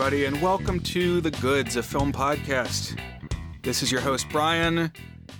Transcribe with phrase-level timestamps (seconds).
[0.00, 2.96] everybody, and welcome to The Goods, a film podcast.
[3.64, 4.92] This is your host, Brian,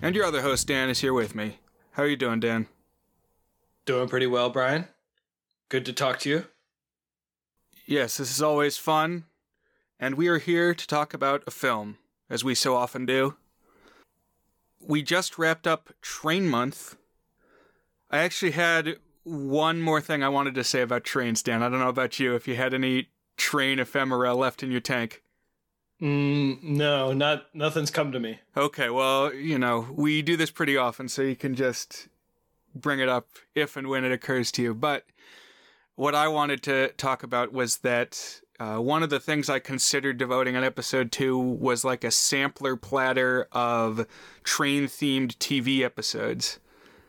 [0.02, 1.60] and your other host, Dan, is here with me.
[1.92, 2.66] How are you doing, Dan?
[3.84, 4.88] Doing pretty well, Brian.
[5.68, 6.44] Good to talk to you.
[7.86, 9.26] Yes, this is always fun,
[10.00, 11.98] and we are here to talk about a film,
[12.28, 13.36] as we so often do.
[14.80, 16.96] We just wrapped up Train Month.
[18.10, 21.62] I actually had one more thing I wanted to say about trains, Dan.
[21.62, 25.22] I don't know about you, if you had any train ephemera left in your tank.
[26.02, 28.38] Mm, no, not nothing's come to me.
[28.56, 32.08] Okay, well, you know, we do this pretty often, so you can just
[32.74, 34.74] bring it up if and when it occurs to you.
[34.74, 35.04] But
[35.96, 40.18] what I wanted to talk about was that uh, one of the things I considered
[40.18, 44.06] devoting an episode to was like a sampler platter of
[44.44, 46.60] train themed TV episodes.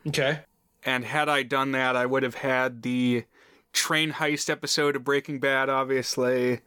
[0.07, 0.39] Okay.
[0.83, 3.25] And had I done that, I would have had the
[3.73, 6.61] train heist episode of Breaking Bad, obviously.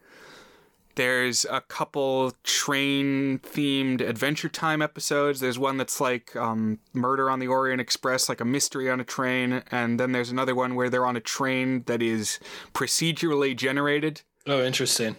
[0.95, 5.39] There's a couple train themed Adventure Time episodes.
[5.39, 9.03] There's one that's like um, Murder on the Orient Express, like a mystery on a
[9.03, 9.63] train.
[9.71, 12.39] And then there's another one where they're on a train that is
[12.73, 14.21] procedurally generated.
[14.45, 15.15] Oh, interesting.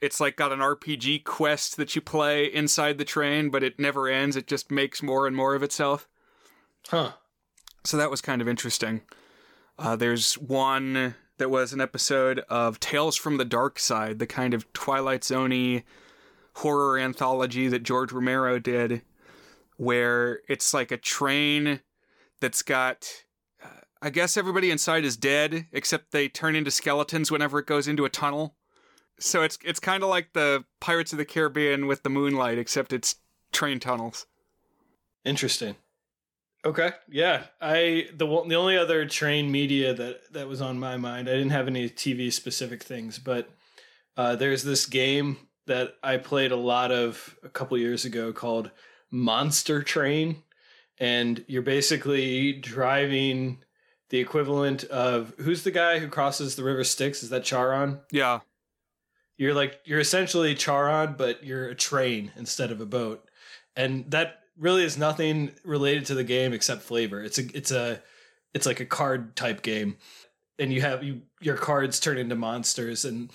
[0.00, 4.08] It's like got an RPG quest that you play inside the train, but it never
[4.08, 4.36] ends.
[4.36, 6.08] It just makes more and more of itself.
[6.88, 7.12] Huh.
[7.84, 9.02] So that was kind of interesting.
[9.80, 14.52] Uh, there's one that was an episode of Tales from the Dark Side, the kind
[14.52, 15.82] of Twilight Zone
[16.56, 19.00] horror anthology that George Romero did,
[19.78, 21.80] where it's like a train
[22.40, 23.24] that's got.
[23.64, 23.68] Uh,
[24.02, 28.04] I guess everybody inside is dead, except they turn into skeletons whenever it goes into
[28.04, 28.56] a tunnel.
[29.18, 32.92] So it's it's kind of like the Pirates of the Caribbean with the moonlight, except
[32.92, 33.16] it's
[33.50, 34.26] train tunnels.
[35.24, 35.76] Interesting.
[36.64, 36.90] Okay.
[37.08, 37.44] Yeah.
[37.60, 41.28] I the the only other train media that that was on my mind.
[41.28, 43.48] I didn't have any TV specific things, but
[44.16, 48.70] uh, there's this game that I played a lot of a couple years ago called
[49.10, 50.42] Monster Train,
[50.98, 53.58] and you're basically driving
[54.10, 57.22] the equivalent of who's the guy who crosses the river Styx?
[57.22, 58.00] Is that Charon?
[58.10, 58.40] Yeah.
[59.38, 63.26] You're like you're essentially Charon, but you're a train instead of a boat,
[63.74, 67.22] and that really is nothing related to the game except flavor.
[67.22, 68.02] It's a it's a
[68.54, 69.96] it's like a card type game,
[70.58, 73.30] and you have you your cards turn into monsters and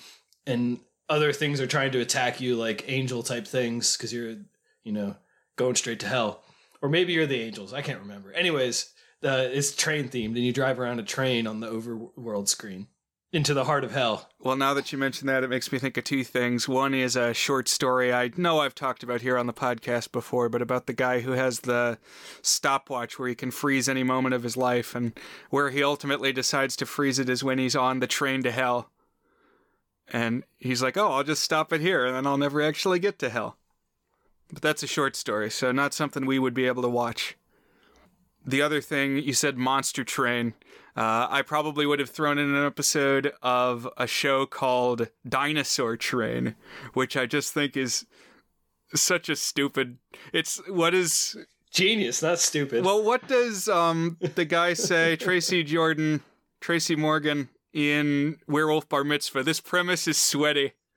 [0.46, 4.36] and other things are trying to attack you like angel type things because you're
[4.84, 5.16] you know
[5.56, 6.42] going straight to hell,
[6.80, 7.74] or maybe you're the angels.
[7.74, 8.32] I can't remember.
[8.32, 12.86] Anyways, the it's train themed and you drive around a train on the overworld screen
[13.36, 14.30] into the heart of hell.
[14.40, 16.66] Well, now that you mention that, it makes me think of two things.
[16.66, 20.48] One is a short story I know I've talked about here on the podcast before,
[20.48, 21.98] but about the guy who has the
[22.40, 25.12] stopwatch where he can freeze any moment of his life, and
[25.50, 28.90] where he ultimately decides to freeze it is when he's on the train to hell.
[30.10, 33.18] And he's like, oh, I'll just stop it here, and then I'll never actually get
[33.18, 33.58] to hell.
[34.50, 37.36] But that's a short story, so not something we would be able to watch.
[38.46, 40.54] The other thing, you said Monster Train.
[40.96, 46.54] Uh, I probably would have thrown in an episode of a show called Dinosaur Train,
[46.94, 48.06] which I just think is
[48.94, 49.98] such a stupid.
[50.32, 51.36] It's what is
[51.70, 52.84] genius, not stupid.
[52.84, 55.16] Well, what does um the guy say?
[55.20, 56.22] Tracy Jordan,
[56.60, 59.42] Tracy Morgan in Werewolf Bar Mitzvah.
[59.42, 60.72] This premise is sweaty.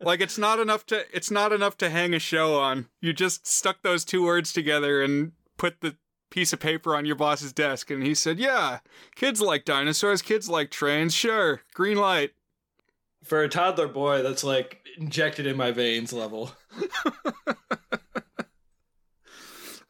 [0.00, 2.86] like it's not enough to it's not enough to hang a show on.
[3.00, 5.96] You just stuck those two words together and put the
[6.30, 8.78] piece of paper on your boss's desk and he said, "Yeah,
[9.14, 11.60] kids like dinosaurs, kids like trains, sure.
[11.74, 12.32] Green light."
[13.22, 16.52] For a toddler boy, that's like injected in my veins level.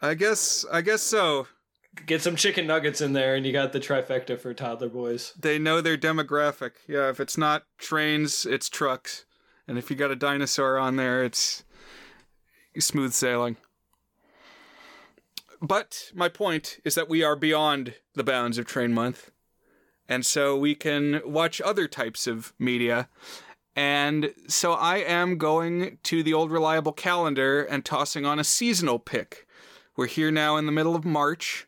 [0.01, 1.47] I guess I guess so.
[2.07, 5.35] Get some chicken nuggets in there and you got the trifecta for toddler boys.
[5.39, 6.73] They know their demographic.
[6.87, 9.25] Yeah, if it's not trains, it's trucks.
[9.67, 11.65] And if you got a dinosaur on there, it's
[12.79, 13.57] smooth sailing.
[15.61, 19.31] But my point is that we are beyond the bounds of Train Month.
[20.09, 23.09] And so we can watch other types of media.
[23.77, 28.99] And so I am going to the old reliable calendar and tossing on a seasonal
[28.99, 29.47] pick.
[29.97, 31.67] We're here now in the middle of March,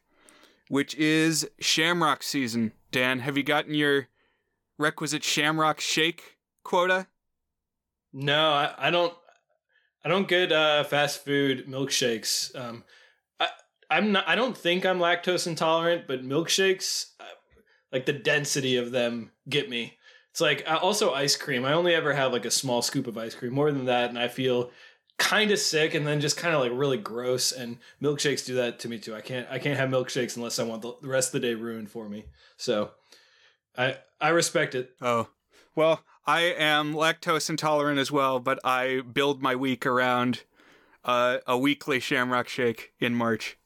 [0.69, 2.72] which is shamrock season.
[2.90, 4.08] Dan, have you gotten your
[4.78, 7.08] requisite shamrock shake quota?
[8.12, 9.14] No, I, I don't.
[10.02, 12.58] I don't get uh, fast food milkshakes.
[12.58, 12.84] Um,
[13.90, 14.28] I'm not.
[14.28, 17.25] I don't think I'm lactose intolerant, but milkshakes, uh,
[17.92, 19.98] like the density of them, get me.
[20.31, 21.64] It's like uh, also ice cream.
[21.64, 23.52] I only ever have like a small scoop of ice cream.
[23.52, 24.70] More than that, and I feel
[25.19, 27.50] kind of sick, and then just kind of like really gross.
[27.50, 29.14] And milkshakes do that to me too.
[29.14, 29.48] I can't.
[29.50, 32.26] I can't have milkshakes unless I want the rest of the day ruined for me.
[32.56, 32.92] So,
[33.76, 34.92] I I respect it.
[35.02, 35.31] Oh,
[35.75, 40.44] well, I am lactose intolerant as well, but I build my week around
[41.04, 43.56] uh, a weekly Shamrock Shake in March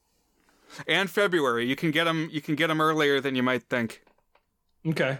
[0.86, 1.66] and February.
[1.66, 2.28] You can get them.
[2.32, 4.02] You can get them earlier than you might think.
[4.86, 5.18] Okay.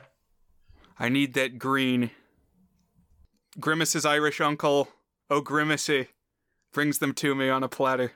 [0.99, 2.11] I need that green.
[3.59, 4.89] Grimace's Irish uncle,
[5.31, 6.09] oh Grimacy,
[6.73, 8.13] brings them to me on a platter.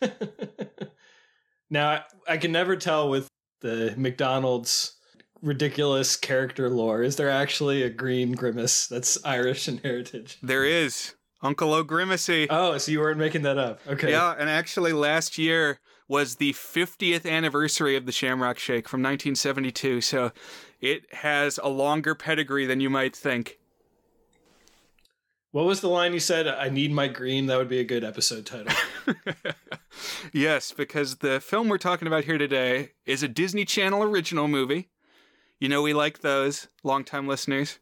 [1.70, 3.28] now I, I can never tell with
[3.60, 4.96] the McDonald's
[5.42, 7.02] ridiculous character lore.
[7.02, 10.38] Is there actually a green grimace that's Irish in heritage?
[10.42, 11.14] There is.
[11.42, 12.46] Uncle O'Grimacy.
[12.50, 13.80] Oh, so you weren't making that up.
[13.88, 14.10] Okay.
[14.10, 15.80] Yeah, and actually last year
[16.10, 20.32] was the 50th anniversary of the Shamrock Shake from 1972, so
[20.80, 23.60] it has a longer pedigree than you might think.
[25.52, 26.48] What was the line you said?
[26.48, 27.46] I need my green.
[27.46, 28.74] That would be a good episode title.
[30.32, 34.88] yes, because the film we're talking about here today is a Disney Channel original movie.
[35.60, 37.78] You know, we like those, longtime listeners.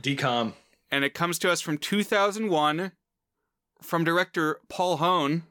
[0.00, 0.52] DCOM.
[0.92, 2.92] And it comes to us from 2001
[3.82, 5.42] from director Paul Hoen.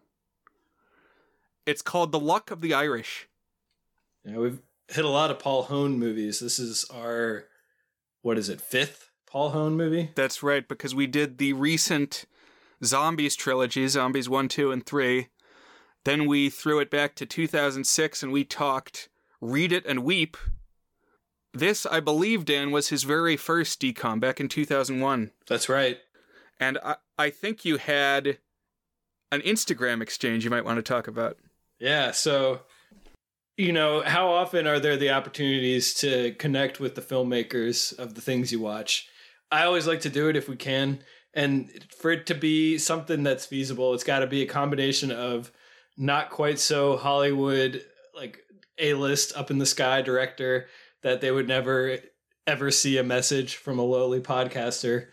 [1.65, 3.27] It's called The Luck of the Irish.
[4.23, 6.39] Yeah, we've hit a lot of Paul Hoen movies.
[6.39, 7.45] This is our,
[8.21, 10.11] what is it, fifth Paul Hoen movie?
[10.15, 12.25] That's right, because we did the recent
[12.83, 15.27] Zombies trilogy, Zombies 1, 2, and 3.
[16.03, 19.09] Then we threw it back to 2006 and we talked
[19.41, 20.37] Read It and Weep.
[21.51, 25.31] This, I believe, Dan, was his very first DCOM back in 2001.
[25.47, 25.97] That's right.
[26.59, 28.37] And I, I think you had
[29.31, 31.37] an Instagram exchange you might want to talk about.
[31.79, 32.61] Yeah, so
[33.57, 38.21] you know, how often are there the opportunities to connect with the filmmakers of the
[38.21, 39.07] things you watch?
[39.51, 40.99] I always like to do it if we can.
[41.33, 45.51] And for it to be something that's feasible, it's got to be a combination of
[45.97, 47.81] not quite so Hollywood,
[48.13, 48.39] like
[48.77, 50.67] A list up in the sky director
[51.03, 51.97] that they would never
[52.47, 55.07] ever see a message from a lowly podcaster,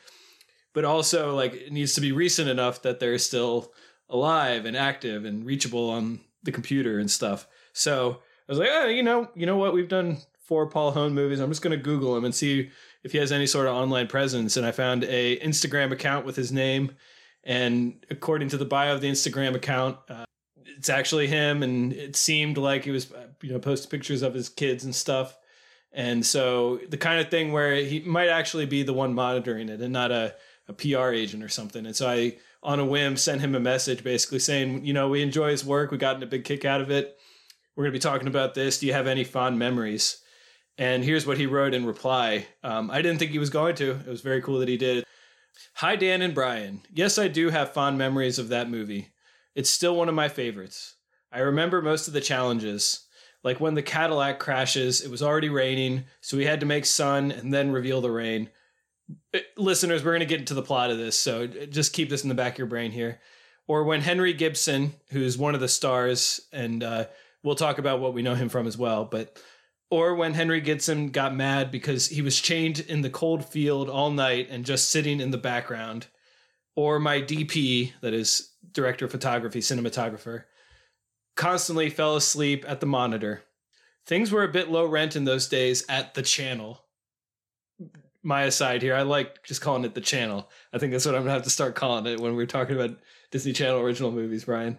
[0.75, 3.73] but also like it needs to be recent enough that they're still
[4.09, 7.47] alive and active and reachable on the computer and stuff.
[7.73, 9.75] So I was like, oh, you know, you know what?
[9.75, 11.41] We've done four Paul Hoen movies.
[11.41, 12.71] I'm just going to Google him and see
[13.03, 14.57] if he has any sort of online presence.
[14.57, 16.93] And I found a Instagram account with his name.
[17.45, 20.25] And according to the bio of the Instagram account, uh,
[20.77, 21.63] it's actually him.
[21.63, 24.95] And it seemed like he was, uh, you know, posting pictures of his kids and
[24.95, 25.37] stuff.
[25.93, 29.81] And so the kind of thing where he might actually be the one monitoring it
[29.81, 30.35] and not a,
[30.69, 31.85] a PR agent or something.
[31.87, 35.23] And so I, on a whim, sent him a message basically saying, you know, we
[35.23, 35.91] enjoy his work.
[35.91, 37.17] We gotten a big kick out of it.
[37.75, 38.79] We're going to be talking about this.
[38.79, 40.23] Do you have any fond memories?
[40.79, 42.47] And here's what he wrote in reply.
[42.63, 43.91] Um, I didn't think he was going to.
[43.93, 45.05] It was very cool that he did.
[45.75, 46.83] Hi, Dan and Brian.
[46.93, 49.13] Yes, I do have fond memories of that movie.
[49.55, 50.97] It's still one of my favorites.
[51.31, 53.07] I remember most of the challenges.
[53.43, 57.33] Like when the Cadillac crashes, it was already raining, so we had to make sun
[57.33, 58.51] and then reveal the rain.
[59.35, 62.23] Uh, listeners, we're going to get into the plot of this, so just keep this
[62.23, 63.21] in the back of your brain here.
[63.67, 67.07] Or when Henry Gibson, who's one of the stars, and uh,
[67.43, 69.39] we'll talk about what we know him from as well, but
[69.91, 74.11] or when Henry Gibson got mad because he was chained in the cold field all
[74.11, 76.07] night and just sitting in the background,
[76.75, 80.45] or my DP, that is director of photography, cinematographer,
[81.37, 83.43] constantly fell asleep at the monitor.
[84.07, 86.85] Things were a bit low rent in those days at the channel.
[88.23, 90.49] My aside here, I like just calling it the channel.
[90.73, 92.97] I think that's what I'm gonna have to start calling it when we're talking about
[93.31, 94.79] Disney Channel original movies, Brian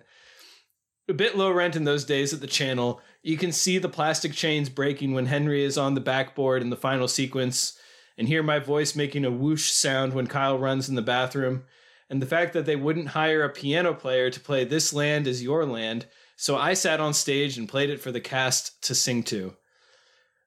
[1.09, 3.01] a bit low rent in those days at the channel.
[3.21, 6.77] You can see the plastic chains breaking when Henry is on the backboard in the
[6.77, 7.77] final sequence,
[8.17, 11.63] and hear my voice making a whoosh sound when Kyle runs in the bathroom.
[12.09, 15.41] And the fact that they wouldn't hire a piano player to play This Land is
[15.41, 19.23] Your Land, so I sat on stage and played it for the cast to sing
[19.23, 19.55] to.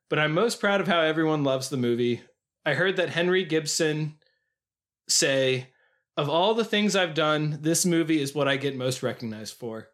[0.08, 2.22] But I'm most proud of how everyone loves the movie.
[2.66, 4.16] I heard that Henry Gibson
[5.08, 5.68] say,
[6.16, 9.88] Of all the things I've done, this movie is what I get most recognized for.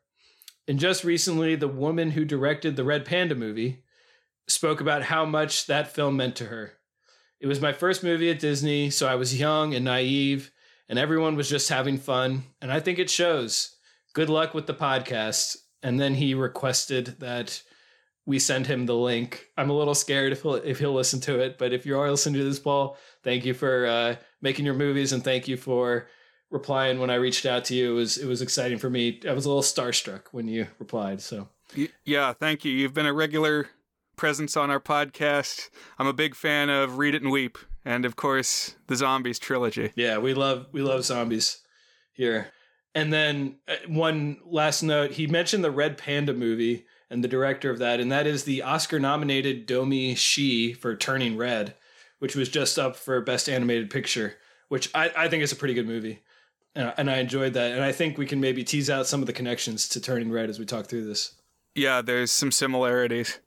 [0.66, 3.84] And just recently, the woman who directed the Red Panda movie
[4.48, 6.72] spoke about how much that film meant to her.
[7.40, 10.50] It was my first movie at Disney, so I was young and naive,
[10.88, 12.44] and everyone was just having fun.
[12.62, 13.76] And I think it shows.
[14.14, 15.58] Good luck with the podcast.
[15.82, 17.62] And then he requested that
[18.24, 19.48] we send him the link.
[19.56, 22.10] I'm a little scared if he'll if he'll listen to it, but if you are
[22.10, 26.08] listening to this, Paul, thank you for uh, making your movies and thank you for
[26.50, 27.92] replying when I reached out to you.
[27.92, 29.20] It was it was exciting for me.
[29.28, 31.20] I was a little starstruck when you replied.
[31.20, 31.48] So
[32.04, 32.72] yeah, thank you.
[32.72, 33.70] You've been a regular
[34.16, 35.70] presence on our podcast.
[35.98, 39.92] I'm a big fan of Read It and Weep, and of course the Zombies trilogy.
[39.96, 41.58] Yeah, we love we love zombies
[42.12, 42.52] here.
[42.94, 47.70] And then uh, one last note: he mentioned the Red Panda movie and the director
[47.70, 51.74] of that, and that is the Oscar-nominated Domee Shi for Turning Red,
[52.18, 54.34] which was just up for Best Animated Picture,
[54.68, 56.22] which I, I think is a pretty good movie.
[56.74, 57.72] And, and I enjoyed that.
[57.72, 60.48] And I think we can maybe tease out some of the connections to Turning Red
[60.48, 61.34] as we talk through this.
[61.74, 63.38] Yeah, there's some similarities.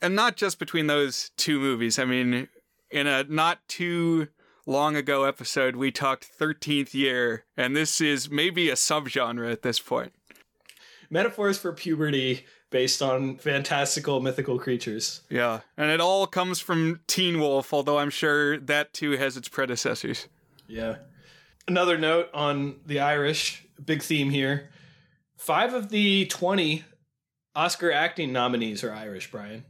[0.00, 1.98] And not just between those two movies.
[1.98, 2.48] I mean,
[2.90, 4.28] in a not too
[4.66, 9.80] long ago episode, we talked 13th year, and this is maybe a subgenre at this
[9.80, 10.12] point.
[11.10, 15.22] Metaphors for puberty based on fantastical mythical creatures.
[15.30, 19.48] Yeah, and it all comes from Teen Wolf, although I'm sure that too has its
[19.48, 20.28] predecessors.
[20.66, 20.96] Yeah.
[21.66, 24.70] Another note on the Irish, big theme here.
[25.36, 26.84] Five of the 20
[27.54, 29.64] Oscar acting nominees are Irish, Brian.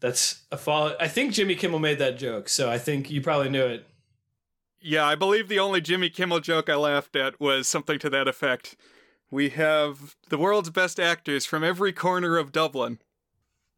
[0.00, 0.94] That's a fall.
[1.00, 3.86] I think Jimmy Kimmel made that joke, so I think you probably knew it.
[4.80, 8.28] Yeah, I believe the only Jimmy Kimmel joke I laughed at was something to that
[8.28, 8.76] effect.
[9.30, 12.98] We have the world's best actors from every corner of Dublin.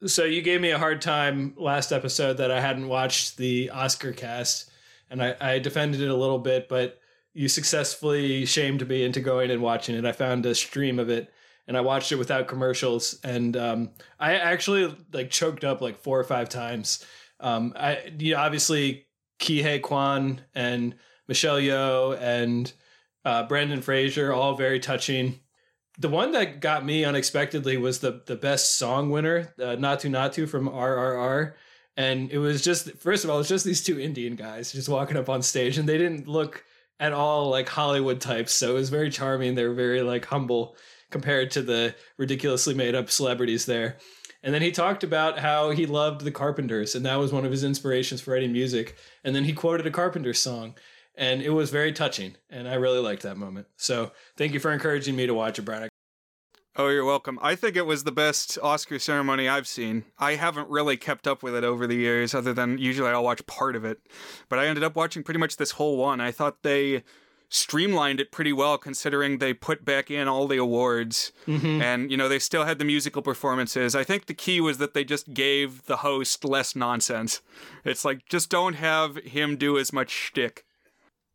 [0.06, 4.12] So you gave me a hard time last episode that I hadn't watched the Oscar
[4.12, 4.70] cast,
[5.10, 6.98] and I, I defended it a little bit, but
[7.34, 10.04] you successfully shamed me into going and watching it.
[10.04, 11.32] I found a stream of it
[11.66, 16.18] and I watched it without commercials, and um, I actually like choked up like four
[16.18, 17.04] or five times.
[17.40, 19.06] Um, I you know, obviously
[19.40, 20.94] Huy Quan and
[21.28, 22.72] Michelle Yeoh and
[23.24, 25.40] uh, Brendan Fraser, all very touching.
[25.98, 30.48] The one that got me unexpectedly was the the best song winner, uh, Naatu Naatu
[30.48, 31.54] from RRR.
[31.96, 35.18] And it was just, first of all, it's just these two Indian guys just walking
[35.18, 36.64] up on stage, and they didn't look
[36.98, 38.52] at all like Hollywood types.
[38.52, 39.54] So it was very charming.
[39.54, 40.76] They were very like humble
[41.10, 43.98] compared to the ridiculously made up celebrities there.
[44.42, 47.52] And then he talked about how he loved the Carpenters, and that was one of
[47.52, 48.96] his inspirations for writing music.
[49.22, 50.74] And then he quoted a Carpenters song,
[51.14, 52.36] and it was very touching.
[52.50, 53.66] And I really liked that moment.
[53.76, 55.88] So thank you for encouraging me to watch it, Brian.
[56.74, 57.38] Oh, you're welcome.
[57.42, 60.04] I think it was the best Oscar ceremony I've seen.
[60.18, 63.44] I haven't really kept up with it over the years, other than usually I'll watch
[63.46, 63.98] part of it.
[64.48, 66.18] But I ended up watching pretty much this whole one.
[66.18, 67.02] I thought they
[67.50, 71.82] streamlined it pretty well considering they put back in all the awards mm-hmm.
[71.82, 74.94] and you know they still had the musical performances i think the key was that
[74.94, 77.42] they just gave the host less nonsense
[77.84, 80.64] it's like just don't have him do as much shtick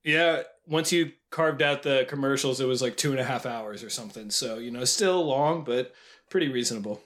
[0.08, 3.84] yeah once you carved out the commercials it was like two and a half hours
[3.84, 5.94] or something so you know still long but
[6.30, 7.02] pretty reasonable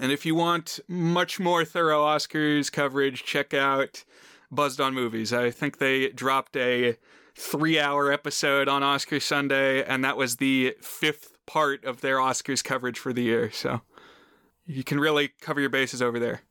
[0.00, 4.04] and if you want much more thorough oscars coverage check out
[4.50, 6.96] buzzed on movies i think they dropped a
[7.36, 12.64] three hour episode on Oscar Sunday, and that was the fifth part of their Oscars
[12.64, 13.50] coverage for the year.
[13.50, 13.82] So
[14.64, 16.42] you can really cover your bases over there.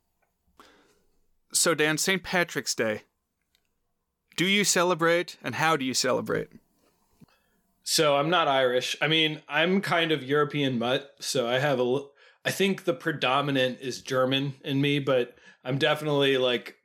[1.52, 2.22] So, Dan, St.
[2.22, 3.02] Patrick's Day.
[4.36, 6.50] Do you celebrate, and how do you celebrate?
[7.84, 8.96] So, I'm not Irish.
[9.02, 12.00] I mean, I'm kind of European mutt, so I have a.
[12.44, 16.76] I think the predominant is German in me, but I'm definitely like,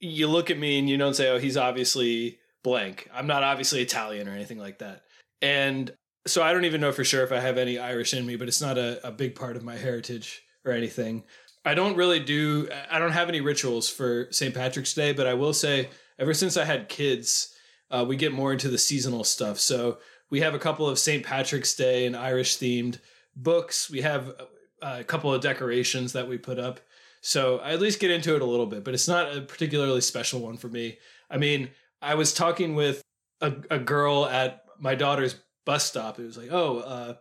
[0.00, 3.08] you look at me and you don't say, oh, he's obviously blank.
[3.12, 5.02] I'm not obviously Italian or anything like that.
[5.42, 5.92] And
[6.26, 8.48] so I don't even know for sure if I have any Irish in me, but
[8.48, 11.24] it's not a, a big part of my heritage or anything.
[11.66, 14.54] I don't really do, I don't have any rituals for St.
[14.54, 17.54] Patrick's Day, but I will say, ever since I had kids,
[17.90, 19.58] uh, we get more into the seasonal stuff.
[19.58, 19.98] So
[20.30, 21.24] we have a couple of St.
[21.24, 22.98] Patrick's Day and Irish themed
[23.36, 23.90] books.
[23.90, 24.34] We have
[24.82, 26.80] a couple of decorations that we put up.
[27.20, 30.00] So I at least get into it a little bit, but it's not a particularly
[30.02, 30.98] special one for me.
[31.30, 31.70] I mean,
[32.02, 33.02] I was talking with
[33.40, 36.18] a, a girl at my daughter's bus stop.
[36.18, 37.14] It was like, oh, uh,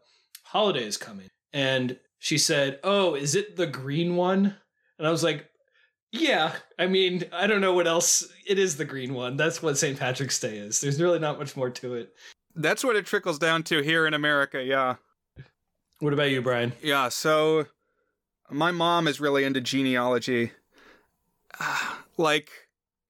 [0.43, 1.29] holiday is coming.
[1.53, 4.55] And she said, oh, is it the green one?
[4.97, 5.49] And I was like,
[6.13, 8.23] yeah, I mean, I don't know what else.
[8.45, 9.35] It is the green one.
[9.35, 9.97] That's what St.
[9.97, 10.79] Patrick's Day is.
[10.79, 12.13] There's really not much more to it.
[12.55, 14.97] That's what it trickles down to here in America, yeah.
[15.99, 16.73] What about you, Brian?
[16.83, 17.65] Yeah, so
[18.51, 20.51] my mom is really into genealogy.
[22.17, 22.51] like,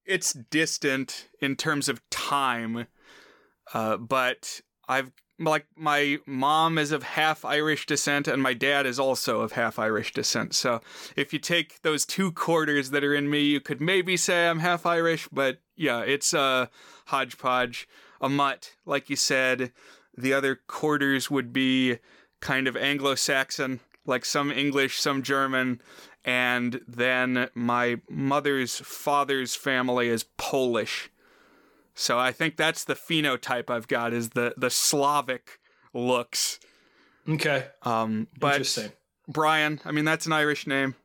[0.06, 2.88] it's distant in terms of time,
[3.74, 5.12] uh, but I've
[5.44, 9.80] like my mom is of half Irish descent and my dad is also of half
[9.80, 10.54] Irish descent.
[10.56, 10.82] So
[11.16, 14.60] if you take those two quarters that are in me, you could maybe say I'm
[14.60, 16.70] half Irish, but yeah, it's a
[17.08, 17.88] hodgepodge,
[18.22, 19.72] a mutt, like you said.
[20.18, 22.00] The other quarters would be
[22.40, 25.82] kind of Anglo-Saxon, like some English, some German,
[26.26, 31.10] and then my mother's father's family is Polish.
[31.96, 35.60] So I think that's the phenotype I've got is the the Slavic
[35.94, 36.60] looks.
[37.28, 37.68] Okay.
[37.84, 38.92] Um but Interesting.
[39.28, 40.96] Brian, I mean that's an Irish name.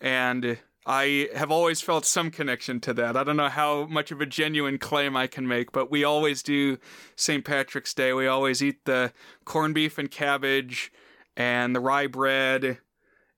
[0.00, 3.16] And I have always felt some connection to that.
[3.16, 6.42] I don't know how much of a genuine claim I can make, but we always
[6.42, 6.78] do
[7.16, 7.44] St.
[7.44, 8.12] Patrick's Day.
[8.12, 9.12] We always eat the
[9.44, 10.92] corned beef and cabbage
[11.36, 12.78] and the rye bread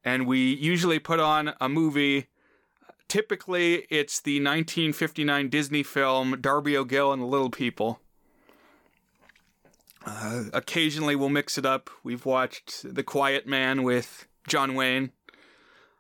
[0.05, 2.29] and we usually put on a movie
[3.09, 8.01] typically it's the 1959 Disney film Darby O'Gill and the Little People.
[10.07, 11.91] Uh, occasionally we'll mix it up.
[12.03, 15.13] We've watched The Quiet Man with John Wayne.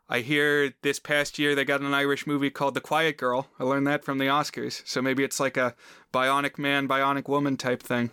[0.08, 3.48] I hear this past year they got an Irish movie called The Quiet Girl.
[3.58, 4.82] I learned that from the Oscars.
[4.86, 5.74] So maybe it's like a
[6.14, 8.10] bionic man, bionic woman type thing.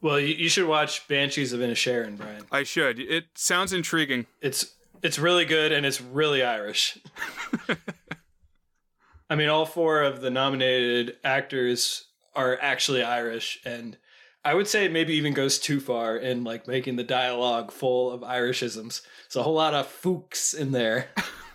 [0.00, 2.44] Well, you, you should watch Banshees of Inisherin, Brian.
[2.52, 3.00] I should.
[3.00, 4.26] It sounds intriguing.
[4.40, 4.75] It's
[5.06, 6.98] it's really good and it's really Irish.
[9.30, 13.96] I mean, all four of the nominated actors are actually Irish, and
[14.44, 18.10] I would say it maybe even goes too far in like making the dialogue full
[18.10, 19.02] of Irishisms.
[19.26, 21.06] It's a whole lot of fooks in there.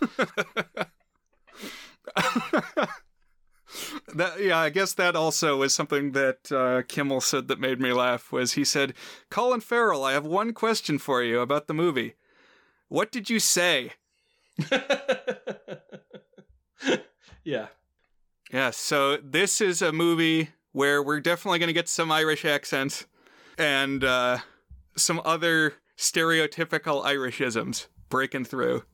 [4.14, 7.92] that yeah, I guess that also was something that uh, Kimmel said that made me
[7.92, 8.32] laugh.
[8.32, 8.94] Was he said,
[9.30, 12.14] "Colin Farrell, I have one question for you about the movie.
[12.92, 13.92] What did you say?"
[17.42, 17.68] yeah.
[18.52, 18.70] Yeah.
[18.70, 23.06] So this is a movie where we're definitely going to get some Irish accents
[23.56, 24.38] and uh,
[24.94, 28.84] some other stereotypical Irishisms breaking through.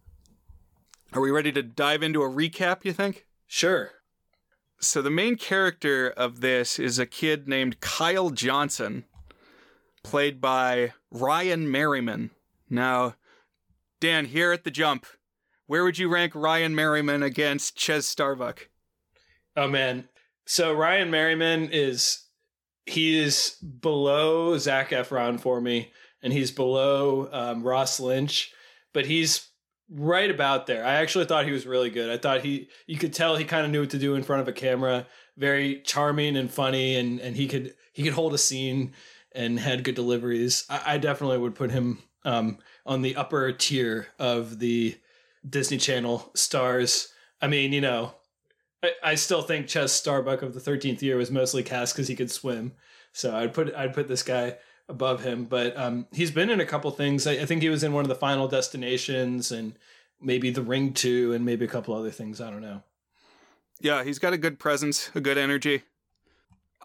[1.13, 3.27] Are we ready to dive into a recap, you think?
[3.49, 3.91] Sure.
[4.79, 9.07] So, the main character of this is a kid named Kyle Johnson,
[10.05, 12.31] played by Ryan Merriman.
[12.71, 13.17] Now,
[14.01, 15.07] Dan, here at the jump,
[15.67, 18.69] where would you rank Ryan Merriman against Chez Starbuck?
[19.57, 20.09] Oh, man.
[20.47, 22.29] So Ryan Merriman is
[22.87, 28.53] he is below Zac Efron for me, and he's below um, Ross Lynch,
[28.95, 29.49] but he's
[29.91, 30.85] right about there.
[30.85, 32.11] I actually thought he was really good.
[32.11, 34.43] I thought he you could tell he kind of knew what to do in front
[34.43, 35.07] of a camera.
[35.37, 38.95] Very charming and funny, and and he could he could hold a scene
[39.33, 40.65] and had good deliveries.
[40.71, 44.97] I, I definitely would put him um, on the upper tier of the
[45.49, 47.13] Disney Channel stars.
[47.41, 48.15] I mean, you know,
[48.83, 52.17] I, I still think Chez Starbuck of the Thirteenth Year was mostly cast because he
[52.17, 52.73] could swim.
[53.13, 54.57] So I'd put I'd put this guy
[54.89, 57.27] above him, but um, he's been in a couple things.
[57.27, 59.75] I, I, think he was in one of the Final Destinations and
[60.19, 62.41] maybe The Ring Two, and maybe a couple other things.
[62.41, 62.83] I don't know.
[63.81, 65.83] Yeah, he's got a good presence, a good energy.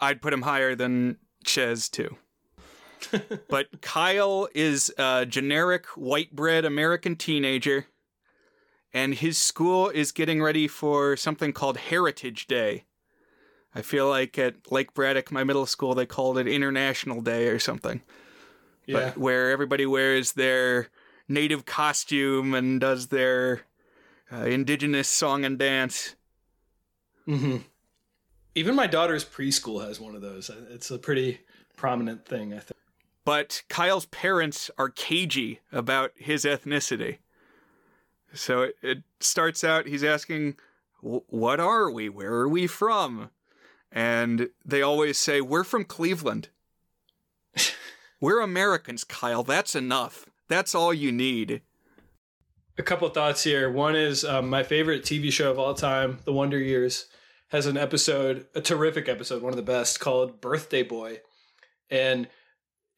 [0.01, 2.17] I'd put him higher than Chez too.
[3.49, 7.87] but Kyle is a generic white bread American teenager
[8.93, 12.85] and his school is getting ready for something called Heritage Day.
[13.73, 17.57] I feel like at Lake Braddock, my middle school, they called it International Day or
[17.57, 18.01] something.
[18.85, 18.99] Yeah.
[18.99, 20.89] But where everybody wears their
[21.27, 23.61] native costume and does their
[24.31, 26.15] uh, indigenous song and dance.
[27.27, 27.57] Mm-hmm.
[28.55, 30.51] Even my daughter's preschool has one of those.
[30.69, 31.39] It's a pretty
[31.75, 32.77] prominent thing, I think.
[33.25, 37.17] But Kyle's parents are cagey about his ethnicity.
[38.33, 40.55] So it, it starts out, he's asking,
[41.01, 42.09] What are we?
[42.09, 43.29] Where are we from?
[43.91, 46.49] And they always say, We're from Cleveland.
[48.19, 49.43] We're Americans, Kyle.
[49.43, 50.27] That's enough.
[50.47, 51.61] That's all you need.
[52.77, 53.71] A couple thoughts here.
[53.71, 57.05] One is um, my favorite TV show of all time, The Wonder Years,
[57.49, 61.19] has an episode, a terrific episode, one of the best, called Birthday Boy.
[61.91, 62.27] And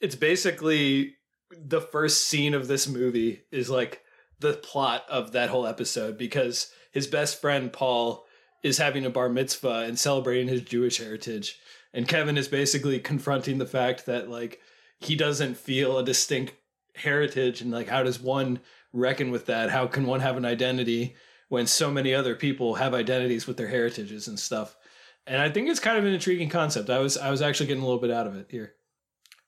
[0.05, 1.15] it's basically
[1.49, 4.03] the first scene of this movie is like
[4.39, 8.23] the plot of that whole episode because his best friend Paul
[8.61, 11.57] is having a bar mitzvah and celebrating his Jewish heritage.
[11.91, 14.59] And Kevin is basically confronting the fact that like
[14.99, 16.53] he doesn't feel a distinct
[16.93, 18.59] heritage and like how does one
[18.93, 19.71] reckon with that?
[19.71, 21.15] How can one have an identity
[21.49, 24.77] when so many other people have identities with their heritages and stuff?
[25.25, 26.91] And I think it's kind of an intriguing concept.
[26.91, 28.75] I was I was actually getting a little bit out of it here.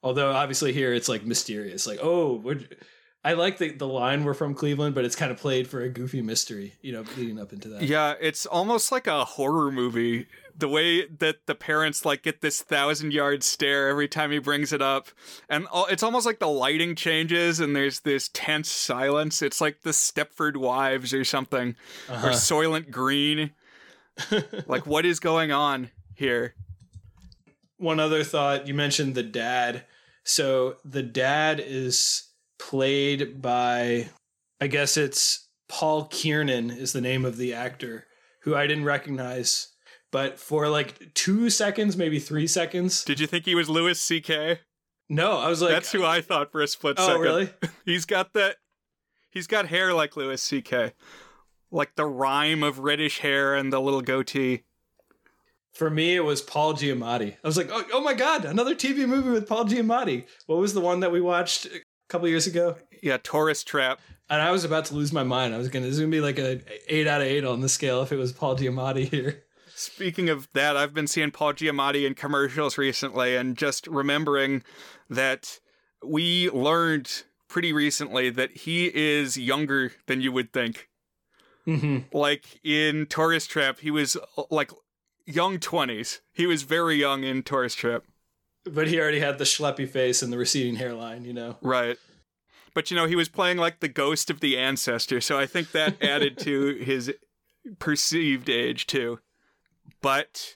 [0.08, 2.41] Although obviously here it's like mysterious, like oh,
[3.26, 5.89] I like the, the line we're from Cleveland, but it's kind of played for a
[5.89, 7.82] goofy mystery, you know, leading up into that.
[7.82, 10.28] Yeah, it's almost like a horror movie.
[10.58, 14.72] The way that the parents like get this thousand yard stare every time he brings
[14.72, 15.10] it up,
[15.50, 19.41] and it's almost like the lighting changes and there's this tense silence.
[19.41, 21.76] It's like the Stepford Wives or something,
[22.08, 22.28] uh-huh.
[22.28, 23.52] or Soylent Green.
[24.67, 26.56] like, what is going on here?
[27.76, 29.84] One other thought you mentioned the dad.
[30.27, 32.27] So the dad is
[32.59, 34.09] played by,
[34.59, 38.05] I guess it's Paul Kiernan is the name of the actor
[38.43, 39.69] who I didn't recognize.
[40.11, 43.05] But for like two seconds, maybe three seconds.
[43.05, 44.59] Did you think he was Louis C.K.?
[45.09, 47.21] No, I was like, that's who I thought for a split oh, second.
[47.21, 47.49] Oh, really?
[47.85, 48.57] he's got that.
[49.29, 50.91] He's got hair like Louis C.K.
[51.71, 54.63] Like the rhyme of reddish hair and the little goatee.
[55.77, 57.35] For me, it was Paul Giamatti.
[57.43, 60.25] I was like, oh, oh my god, another TV movie with Paul Giamatti.
[60.47, 62.75] What was the one that we watched a couple years ago.
[63.01, 63.99] Yeah, Tourist Trap.
[64.29, 65.53] And I was about to lose my mind.
[65.53, 65.85] I was gonna.
[65.85, 68.31] This gonna be like a eight out of eight on the scale if it was
[68.31, 69.43] Paul Giamatti here.
[69.75, 74.63] Speaking of that, I've been seeing Paul Giamatti in commercials recently, and just remembering
[75.09, 75.59] that
[76.03, 80.89] we learned pretty recently that he is younger than you would think.
[81.65, 82.17] Mm-hmm.
[82.17, 84.17] Like in Tourist Trap, he was
[84.49, 84.71] like
[85.27, 86.21] young twenties.
[86.33, 88.03] He was very young in Tourist Trip.
[88.63, 91.57] But he already had the schleppy face and the receding hairline, you know.
[91.61, 91.97] Right.
[92.73, 95.71] But you know, he was playing like the ghost of the ancestor, so I think
[95.71, 97.13] that added to his
[97.79, 99.19] perceived age too.
[100.01, 100.55] But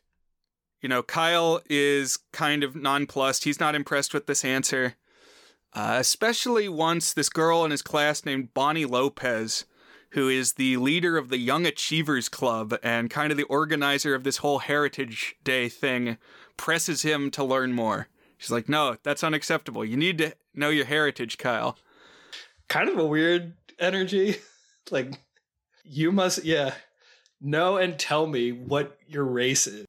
[0.81, 3.43] you know, Kyle is kind of nonplussed.
[3.43, 4.95] He's not impressed with this answer.
[5.73, 9.65] Uh, especially once this girl in his class named Bonnie Lopez,
[10.12, 14.24] who is the leader of the Young Achievers Club and kind of the organizer of
[14.24, 16.17] this whole Heritage Day thing,
[16.58, 18.08] presses him to learn more.
[18.38, 19.86] She's like, no, that's unacceptable.
[19.86, 21.78] You need to know your heritage, Kyle.
[22.67, 24.38] Kind of a weird energy.
[24.91, 25.19] like,
[25.84, 26.74] you must, yeah,
[27.39, 29.86] know and tell me what your race is.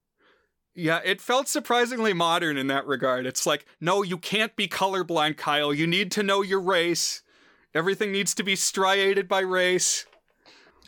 [0.75, 3.27] Yeah, it felt surprisingly modern in that regard.
[3.27, 5.75] It's like, no, you can't be colorblind, Kyle.
[5.75, 7.23] You need to know your race.
[7.75, 10.07] Everything needs to be striated by race.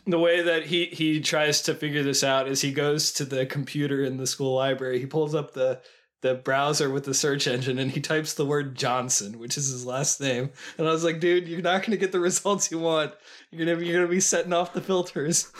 [0.07, 3.45] The way that he he tries to figure this out is he goes to the
[3.45, 4.99] computer in the school library.
[4.99, 5.81] He pulls up the
[6.21, 9.85] the browser with the search engine and he types the word Johnson, which is his
[9.85, 10.49] last name.
[10.77, 13.13] And I was like, dude, you're not gonna get the results you want.
[13.51, 15.51] You're gonna you're gonna be setting off the filters.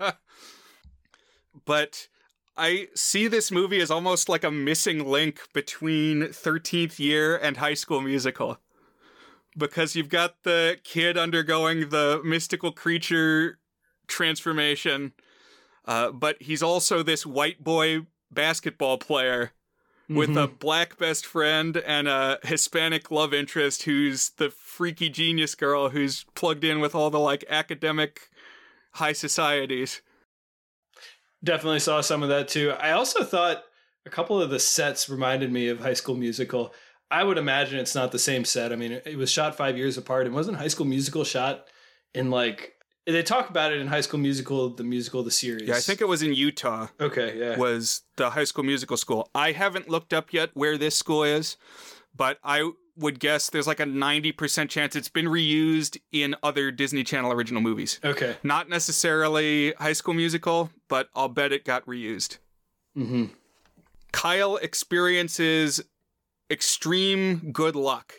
[1.64, 2.08] but
[2.56, 7.74] I see this movie as almost like a missing link between 13th year and high
[7.74, 8.58] school musical.
[9.56, 13.58] Because you've got the kid undergoing the mystical creature
[14.06, 15.12] transformation,
[15.84, 19.52] uh, but he's also this white boy basketball player
[20.08, 20.38] with mm-hmm.
[20.38, 26.24] a black best friend and a Hispanic love interest who's the freaky genius girl who's
[26.34, 28.28] plugged in with all the like academic
[28.92, 30.02] high societies.
[31.44, 32.72] Definitely saw some of that too.
[32.72, 33.64] I also thought
[34.06, 36.74] a couple of the sets reminded me of High School Musical.
[37.12, 38.72] I would imagine it's not the same set.
[38.72, 41.66] I mean, it was shot five years apart, and wasn't High School Musical shot
[42.14, 42.74] in like
[43.06, 45.68] they talk about it in High School Musical, the musical, the series.
[45.68, 46.88] Yeah, I think it was in Utah.
[46.98, 49.28] Okay, yeah, was the High School Musical school.
[49.34, 51.58] I haven't looked up yet where this school is,
[52.16, 57.04] but I would guess there's like a 90% chance it's been reused in other Disney
[57.04, 57.98] Channel original movies.
[58.04, 58.36] Okay.
[58.42, 62.38] Not necessarily High School Musical, but I'll bet it got reused.
[62.96, 63.26] Mm-hmm.
[64.12, 65.82] Kyle experiences
[66.50, 68.14] extreme good luck.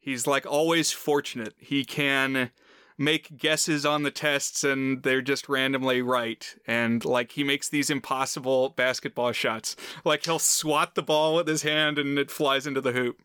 [0.00, 1.54] He's like always fortunate.
[1.58, 2.50] He can
[2.96, 6.56] make guesses on the tests and they're just randomly right.
[6.66, 9.76] And like he makes these impossible basketball shots.
[10.04, 13.22] Like he'll swat the ball with his hand and it flies into the hoop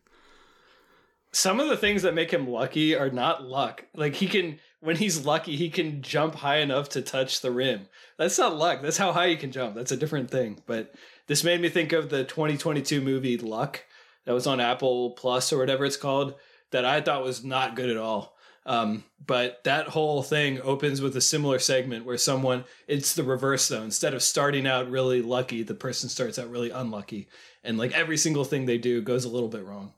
[1.34, 3.84] some of the things that make him lucky are not luck.
[3.94, 7.88] Like he can when he's lucky, he can jump high enough to touch the rim.
[8.18, 8.82] That's not luck.
[8.82, 9.74] That's how high you can jump.
[9.74, 10.62] That's a different thing.
[10.66, 10.94] But
[11.26, 13.84] this made me think of the 2022 movie Luck
[14.24, 16.34] that was on Apple Plus or whatever it's called
[16.70, 18.34] that I thought was not good at all.
[18.66, 23.68] Um, but that whole thing opens with a similar segment where someone it's the reverse
[23.68, 23.82] though.
[23.82, 27.28] Instead of starting out really lucky, the person starts out really unlucky.
[27.62, 29.92] And like every single thing they do goes a little bit wrong.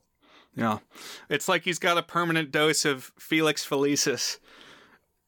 [0.56, 0.78] Yeah.
[1.28, 4.38] It's like he's got a permanent dose of Felix Felicis.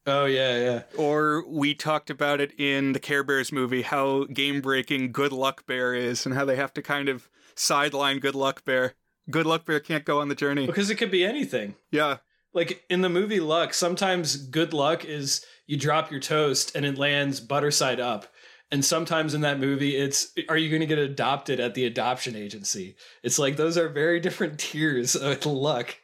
[0.06, 0.82] Oh, yeah, yeah.
[0.96, 5.66] Or we talked about it in the Care Bears movie, how game breaking Good Luck
[5.66, 8.94] Bear is and how they have to kind of sideline Good Luck Bear.
[9.30, 10.66] Good Luck Bear can't go on the journey.
[10.66, 11.74] Because it could be anything.
[11.90, 12.18] Yeah.
[12.54, 16.98] Like in the movie Luck, sometimes good luck is you drop your toast and it
[16.98, 18.26] lands butter side up.
[18.70, 22.36] And sometimes in that movie, it's are you going to get adopted at the adoption
[22.36, 22.96] agency?
[23.22, 25.96] It's like those are very different tiers of luck.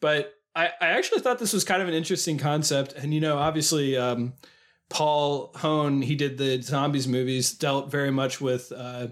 [0.00, 2.92] But I, I actually thought this was kind of an interesting concept.
[2.92, 4.34] And, you know, obviously, um,
[4.90, 9.08] Paul Hoen, he did the zombies movies, dealt very much with uh,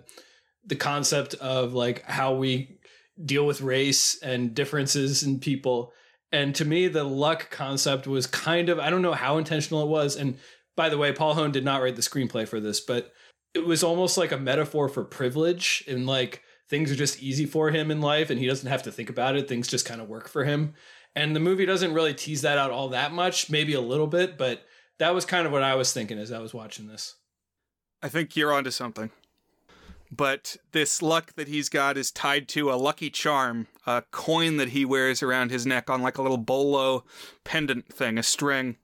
[0.67, 2.79] the concept of like how we
[3.25, 5.93] deal with race and differences in people.
[6.33, 9.89] And to me, the luck concept was kind of, I don't know how intentional it
[9.89, 10.17] was.
[10.17, 10.39] And
[10.77, 13.13] by the way, Paul Hoen did not write the screenplay for this, but
[13.55, 17.71] it was almost like a metaphor for privilege and like things are just easy for
[17.71, 19.49] him in life and he doesn't have to think about it.
[19.49, 20.75] Things just kind of work for him.
[21.15, 24.37] And the movie doesn't really tease that out all that much, maybe a little bit,
[24.37, 24.63] but
[24.99, 27.15] that was kind of what I was thinking as I was watching this.
[28.03, 29.11] I think you're onto something.
[30.11, 34.69] But this luck that he's got is tied to a lucky charm, a coin that
[34.69, 37.05] he wears around his neck on like a little bolo
[37.45, 38.77] pendant thing, a string.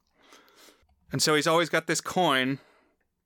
[1.12, 2.58] And so he's always got this coin,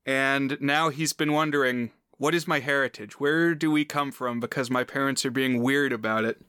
[0.05, 3.21] and now he's been wondering, what is my heritage?
[3.21, 4.41] Where do we come from?
[4.41, 6.41] Because my parents are being weird about it.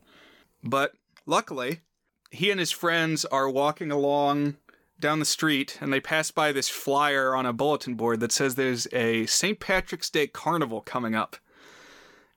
[0.63, 0.93] But
[1.25, 1.81] luckily,
[2.31, 4.57] he and his friends are walking along
[4.99, 8.55] down the street and they pass by this flyer on a bulletin board that says
[8.55, 9.59] there's a St.
[9.59, 11.37] Patrick's Day carnival coming up.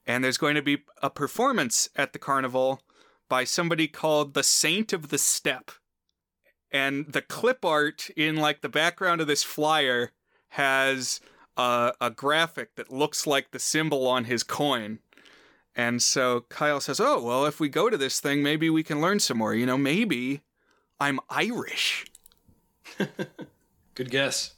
[0.06, 2.82] And there's going to be a performance at the carnival
[3.28, 5.70] by somebody called the Saint of the Step.
[6.72, 10.12] And the clip art in like the background of this flyer
[10.50, 11.20] has
[11.56, 14.98] a, a graphic that looks like the symbol on his coin.
[15.76, 19.00] And so Kyle says, Oh, well, if we go to this thing, maybe we can
[19.00, 19.54] learn some more.
[19.54, 20.42] You know, maybe
[20.98, 22.04] I'm Irish.
[23.94, 24.54] Good guess.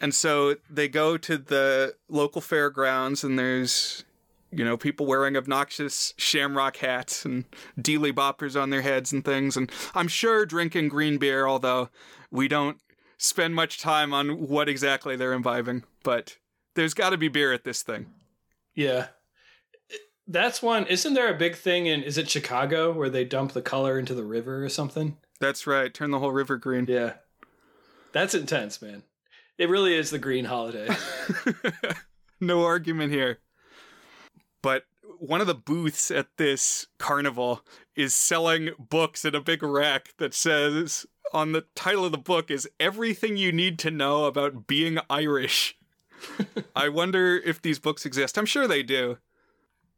[0.00, 4.04] And so they go to the local fairgrounds, and there's,
[4.50, 7.44] you know, people wearing obnoxious shamrock hats and
[7.80, 9.56] dealy boppers on their heads and things.
[9.56, 11.88] And I'm sure drinking green beer, although
[12.30, 12.78] we don't
[13.18, 15.84] spend much time on what exactly they're imbibing.
[16.02, 16.36] But
[16.74, 18.06] there's got to be beer at this thing.
[18.74, 19.06] Yeah.
[20.28, 20.86] That's one.
[20.86, 24.14] Isn't there a big thing in, is it Chicago where they dump the color into
[24.14, 25.16] the river or something?
[25.40, 25.92] That's right.
[25.92, 26.86] Turn the whole river green.
[26.88, 27.14] Yeah.
[28.16, 29.02] That's intense, man.
[29.58, 30.88] It really is the green holiday.
[32.40, 33.40] no argument here.
[34.62, 34.84] But
[35.18, 37.60] one of the booths at this carnival
[37.94, 42.50] is selling books in a big rack that says on the title of the book
[42.50, 45.76] is Everything You Need to Know About Being Irish.
[46.74, 48.38] I wonder if these books exist.
[48.38, 49.18] I'm sure they do.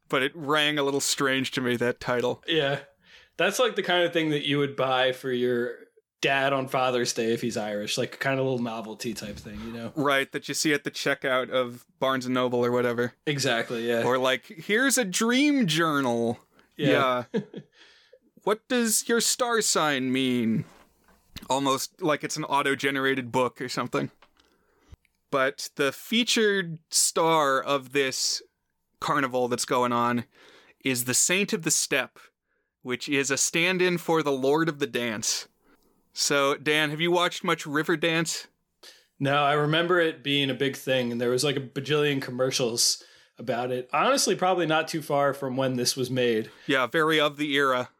[0.08, 2.42] But it rang a little strange to me, that title.
[2.48, 2.80] Yeah.
[3.36, 5.86] That's like the kind of thing that you would buy for your
[6.20, 9.60] dad on Father's Day if he's Irish, like kind of a little novelty type thing,
[9.64, 9.92] you know?
[9.94, 13.14] Right, that you see at the checkout of Barnes and Noble or whatever.
[13.26, 14.02] Exactly, yeah.
[14.02, 16.38] Or like, here's a dream journal.
[16.76, 17.24] Yeah.
[17.32, 17.40] yeah.
[18.44, 20.64] what does your star sign mean?
[21.48, 24.10] Almost like it's an auto generated book or something.
[25.30, 28.42] But the featured star of this
[29.00, 30.24] carnival that's going on
[30.84, 32.18] is the Saint of the Step,
[32.82, 35.46] which is a stand in for the Lord of the Dance.
[36.20, 38.48] So, Dan, have you watched much Riverdance?
[39.20, 43.04] No, I remember it being a big thing, and there was like a bajillion commercials
[43.38, 43.88] about it.
[43.92, 46.50] Honestly, probably not too far from when this was made.
[46.66, 47.90] Yeah, very of the era.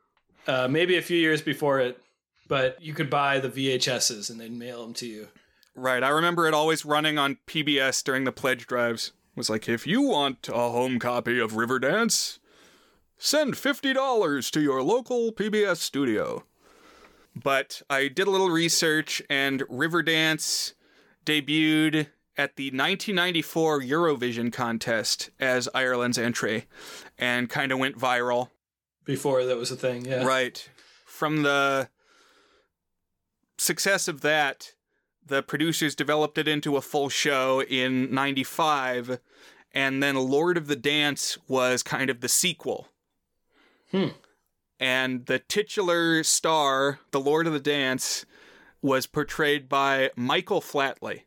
[0.49, 2.03] Uh, maybe a few years before it,
[2.49, 5.29] but you could buy the VHSs and they'd mail them to you.
[5.77, 6.03] Right.
[6.03, 9.13] I remember it always running on PBS during the pledge drives.
[9.37, 12.41] It was like, if you want a home copy of Riverdance,
[13.17, 16.43] send $50 to your local PBS studio.
[17.43, 20.75] But I did a little research, and Riverdance
[21.25, 26.67] debuted at the 1994 Eurovision contest as Ireland's entry
[27.19, 28.51] and kind of went viral.
[29.05, 30.25] Before that was a thing, yeah.
[30.25, 30.69] Right.
[31.05, 31.89] From the
[33.57, 34.73] success of that,
[35.25, 39.21] the producers developed it into a full show in 95,
[39.73, 42.89] and then Lord of the Dance was kind of the sequel.
[43.91, 44.09] Hmm
[44.81, 48.25] and the titular star, the Lord of the Dance,
[48.81, 51.23] was portrayed by Michael Flatley,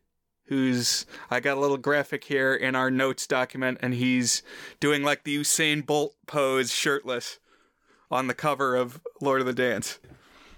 [0.46, 4.44] who's I got a little graphic here in our notes document, and he's
[4.80, 7.40] doing like the Usain Bolt pose, shirtless,
[8.10, 10.00] on the cover of Lord of the Dance.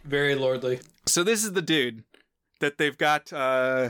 [0.04, 0.80] Very lordly.
[1.06, 2.04] So this is the dude
[2.60, 3.90] that they've got, uh,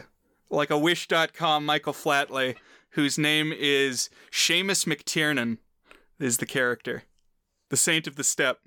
[0.49, 2.55] like a Wish.com Michael Flatley,
[2.91, 5.57] whose name is Seamus McTiernan,
[6.19, 7.03] is the character,
[7.69, 8.59] the Saint of the Step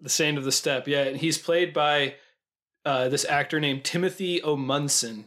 [0.00, 0.86] the Saint of the Step.
[0.86, 2.14] Yeah, and he's played by
[2.84, 5.24] uh, this actor named Timothy Omundson.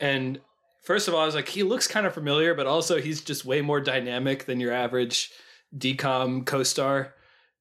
[0.00, 0.40] And
[0.82, 3.44] first of all, I was like, he looks kind of familiar, but also he's just
[3.44, 5.30] way more dynamic than your average
[5.76, 7.14] DCOM co-star.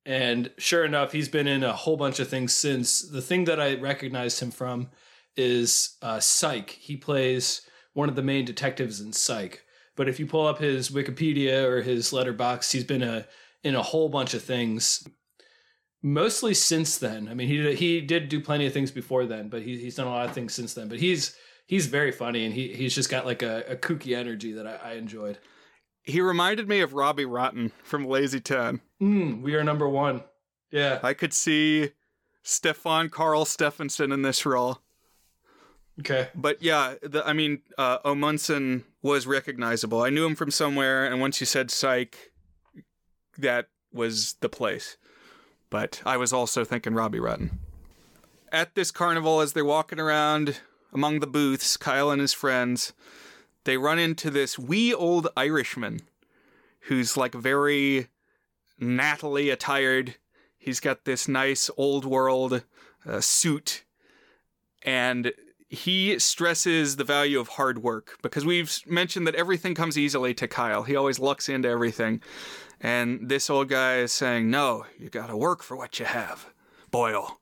[0.05, 3.01] And sure enough, he's been in a whole bunch of things since.
[3.01, 4.89] The thing that I recognized him from
[5.35, 6.69] is uh, Psych.
[6.69, 7.61] He plays
[7.93, 9.63] one of the main detectives in Psych.
[9.95, 13.25] But if you pull up his Wikipedia or his Letterboxd, he's been a
[13.63, 15.07] in a whole bunch of things
[16.05, 17.27] mostly since then.
[17.27, 19.95] I mean, he did, he did do plenty of things before then, but he, he's
[19.95, 20.87] done a lot of things since then.
[20.87, 24.53] But he's he's very funny and he he's just got like a, a kooky energy
[24.53, 25.39] that I, I, enjoyed.
[26.03, 28.81] He reminded me of Robbie Rotten from Lazy Town.
[29.01, 30.23] Mm, we are number one.
[30.71, 31.91] Yeah, I could see
[32.43, 34.79] Stefan Karl Stefansson in this role.
[35.99, 40.03] Okay, but yeah, the, I mean, uh, Omundson was recognizable.
[40.03, 42.31] I knew him from somewhere, and once you said Psych,
[43.37, 44.97] that was the place
[45.75, 47.59] but I was also thinking Robbie Rotten.
[48.49, 50.61] At this carnival, as they're walking around
[50.93, 52.93] among the booths, Kyle and his friends,
[53.65, 55.99] they run into this wee old Irishman
[56.83, 58.07] who's like very
[58.79, 60.15] nattily attired.
[60.57, 62.63] He's got this nice old world
[63.05, 63.83] uh, suit,
[64.81, 65.33] and
[65.67, 70.47] he stresses the value of hard work because we've mentioned that everything comes easily to
[70.47, 70.83] Kyle.
[70.83, 72.21] He always lucks into everything.
[72.81, 76.47] And this old guy is saying, No, you gotta work for what you have.
[76.91, 77.39] Boyle.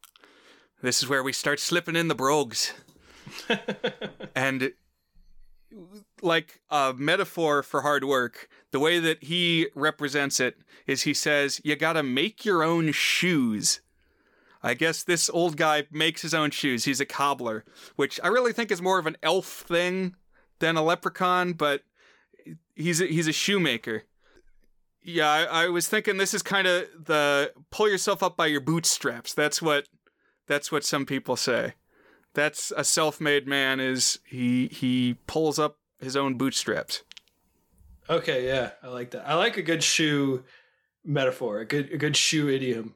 [0.82, 2.74] This is where we start slipping in the brogues.
[4.36, 4.74] and
[6.22, 11.62] like a metaphor for hard work, the way that he represents it is he says,
[11.64, 13.82] You gotta make your own shoes.
[14.62, 16.86] I guess this old guy makes his own shoes.
[16.86, 17.66] He's a cobbler,
[17.98, 20.16] which I really think is more of an elf thing
[20.60, 21.82] than a leprechaun, but
[22.74, 24.04] he's a, he's a shoemaker.
[25.04, 28.62] Yeah, I, I was thinking this is kind of the pull yourself up by your
[28.62, 29.34] bootstraps.
[29.34, 29.88] That's what
[30.48, 31.74] that's what some people say.
[32.34, 37.04] That's a self-made man is he he pulls up his own bootstraps.
[38.10, 39.28] Okay, yeah, I like that.
[39.28, 40.44] I like a good shoe
[41.06, 42.96] metaphor, a good a good shoe idiom.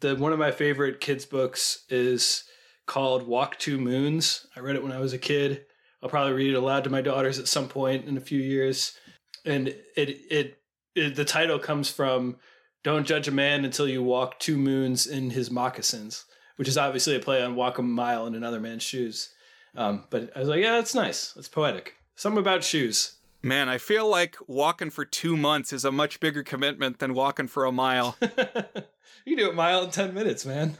[0.00, 2.44] The one of my favorite kids books is
[2.86, 4.46] called Walk Two Moons.
[4.56, 5.66] I read it when I was a kid.
[6.02, 8.98] I'll probably read it aloud to my daughters at some point in a few years.
[9.44, 10.61] And it it, it
[10.94, 12.36] the title comes from
[12.82, 16.24] "Don't judge a man until you walk two moons in his moccasins,"
[16.56, 19.32] which is obviously a play on "Walk a mile in another man's shoes."
[19.74, 21.32] Um, but I was like, yeah, that's nice.
[21.32, 21.96] That's poetic.
[22.14, 23.16] Something about shoes.
[23.42, 27.48] Man, I feel like walking for two months is a much bigger commitment than walking
[27.48, 28.16] for a mile.
[29.24, 30.76] you do a mile in 10 minutes, man.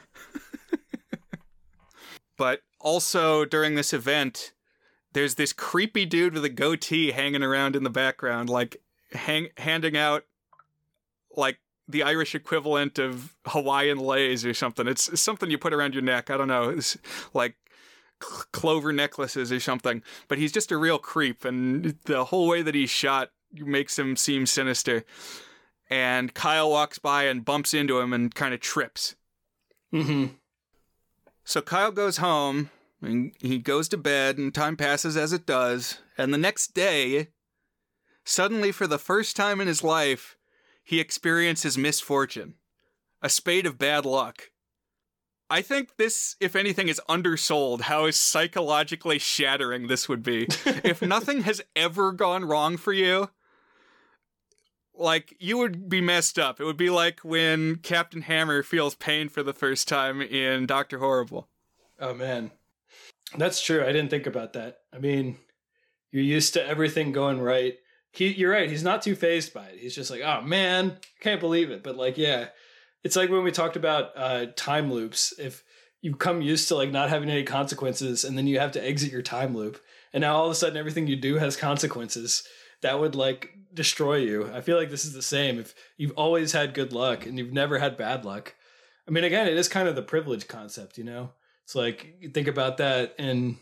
[2.36, 4.52] but also during this event,
[5.12, 8.76] there's this creepy dude with a goatee hanging around in the background, like
[9.12, 10.24] hang- handing out
[11.36, 14.86] like the Irish equivalent of Hawaiian leis or something.
[14.86, 16.30] It's, it's something you put around your neck.
[16.30, 16.68] I don't know.
[16.70, 16.96] It's
[17.34, 17.56] like
[18.20, 20.02] clover necklaces or something.
[20.28, 24.16] But he's just a real creep, and the whole way that he's shot makes him
[24.16, 25.04] seem sinister.
[25.90, 29.16] And Kyle walks by and bumps into him and kind of trips.
[29.92, 30.34] Mm-hmm.
[31.44, 32.70] So Kyle goes home
[33.02, 35.98] and he goes to bed, and time passes as it does.
[36.16, 37.28] And the next day,
[38.24, 40.36] suddenly, for the first time in his life,
[40.82, 42.54] he experiences misfortune,
[43.20, 44.50] a spate of bad luck.
[45.48, 50.46] I think this, if anything, is undersold how psychologically shattering this would be.
[50.66, 53.28] if nothing has ever gone wrong for you,
[54.94, 56.60] like you would be messed up.
[56.60, 60.98] It would be like when Captain Hammer feels pain for the first time in Doctor
[60.98, 61.48] Horrible.
[62.00, 62.50] Oh man.
[63.36, 63.82] That's true.
[63.82, 64.78] I didn't think about that.
[64.92, 65.38] I mean,
[66.10, 67.74] you're used to everything going right.
[68.12, 68.68] He, you're right.
[68.68, 69.78] He's not too phased by it.
[69.78, 71.82] He's just like, oh man, can't believe it.
[71.82, 72.48] But like, yeah,
[73.02, 75.32] it's like when we talked about uh, time loops.
[75.38, 75.64] If
[76.02, 79.12] you come used to like not having any consequences, and then you have to exit
[79.12, 79.80] your time loop,
[80.12, 82.44] and now all of a sudden everything you do has consequences,
[82.82, 84.50] that would like destroy you.
[84.52, 85.58] I feel like this is the same.
[85.58, 88.54] If you've always had good luck and you've never had bad luck,
[89.08, 91.30] I mean, again, it is kind of the privilege concept, you know.
[91.64, 93.58] It's like you think about that in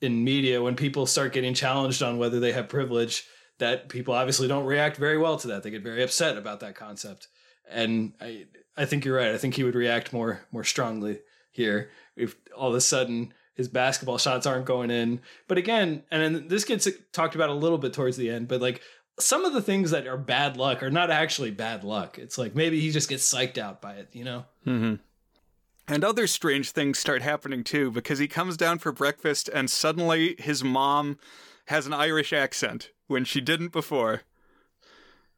[0.00, 3.24] in media when people start getting challenged on whether they have privilege.
[3.58, 5.62] That people obviously don't react very well to that.
[5.62, 7.28] They get very upset about that concept,
[7.68, 9.34] and I I think you're right.
[9.34, 13.68] I think he would react more more strongly here if all of a sudden his
[13.68, 15.20] basketball shots aren't going in.
[15.48, 18.80] But again, and this gets talked about a little bit towards the end, but like
[19.18, 22.18] some of the things that are bad luck are not actually bad luck.
[22.18, 24.44] It's like maybe he just gets psyched out by it, you know?
[24.64, 24.94] Mm-hmm.
[25.92, 30.36] And other strange things start happening too, because he comes down for breakfast and suddenly
[30.38, 31.18] his mom
[31.68, 34.22] has an Irish accent when she didn't before.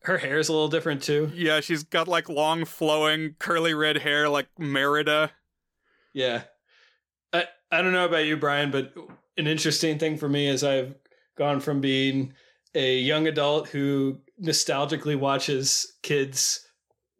[0.04, 1.30] Her hair is a little different too.
[1.34, 5.32] Yeah, she's got like long, flowing, curly red hair like Merida.
[6.12, 6.42] Yeah.
[7.32, 8.94] I, I don't know about you, Brian, but
[9.36, 10.94] an interesting thing for me is I've
[11.36, 12.32] gone from being
[12.74, 16.66] a young adult who nostalgically watches kids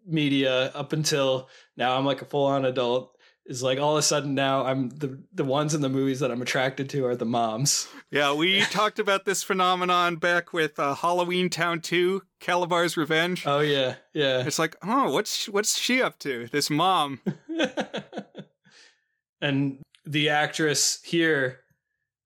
[0.06, 3.16] media up until now I'm like a full on adult
[3.50, 6.30] is like all of a sudden now I'm the the ones in the movies that
[6.30, 7.88] I'm attracted to are the moms.
[8.10, 13.44] Yeah, we talked about this phenomenon back with uh, Halloweentown 2, Kalabar's Revenge.
[13.46, 14.44] Oh yeah, yeah.
[14.46, 16.46] It's like, "Oh, what's what's she up to?
[16.46, 17.20] This mom."
[19.42, 21.58] and the actress here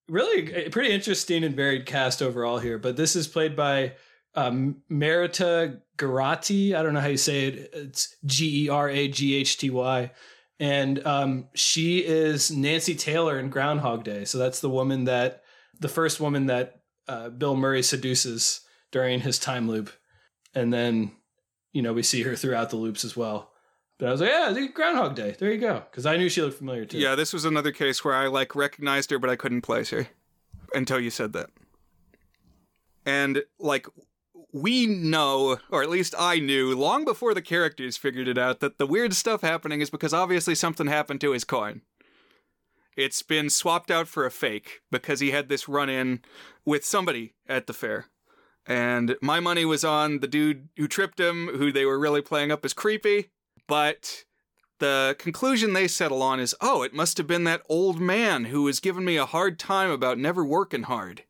[0.09, 3.95] really pretty interesting and varied cast overall here, but this is played by
[4.35, 6.75] um, Marita Geraghty.
[6.75, 7.70] I don't know how you say it.
[7.72, 10.11] It's G E R A G H T Y
[10.61, 14.24] and um, she is Nancy Taylor in Groundhog Day.
[14.24, 15.42] So that's the woman that
[15.80, 19.90] the first woman that uh, Bill Murray seduces during his time loop,
[20.55, 21.12] and then
[21.72, 23.50] you know we see her throughout the loops as well.
[23.98, 25.36] But I was like, yeah, Groundhog Day.
[25.38, 26.98] There you go, because I knew she looked familiar too.
[26.98, 30.09] Yeah, this was another case where I like recognized her, but I couldn't place her
[30.74, 31.50] until you said that.
[33.07, 33.86] And like
[34.55, 38.78] we know, or at least I knew, long before the characters figured it out, that
[38.78, 41.82] the weird stuff happening is because obviously something happened to his coin.
[42.96, 46.20] It's been swapped out for a fake because he had this run in
[46.64, 48.07] with somebody at the fair.
[48.64, 52.52] And my money was on the dude who tripped him, who they were really playing
[52.52, 53.30] up as creepy.
[53.66, 54.24] But
[54.78, 58.62] the conclusion they settle on is oh, it must have been that old man who
[58.62, 61.24] was giving me a hard time about never working hard.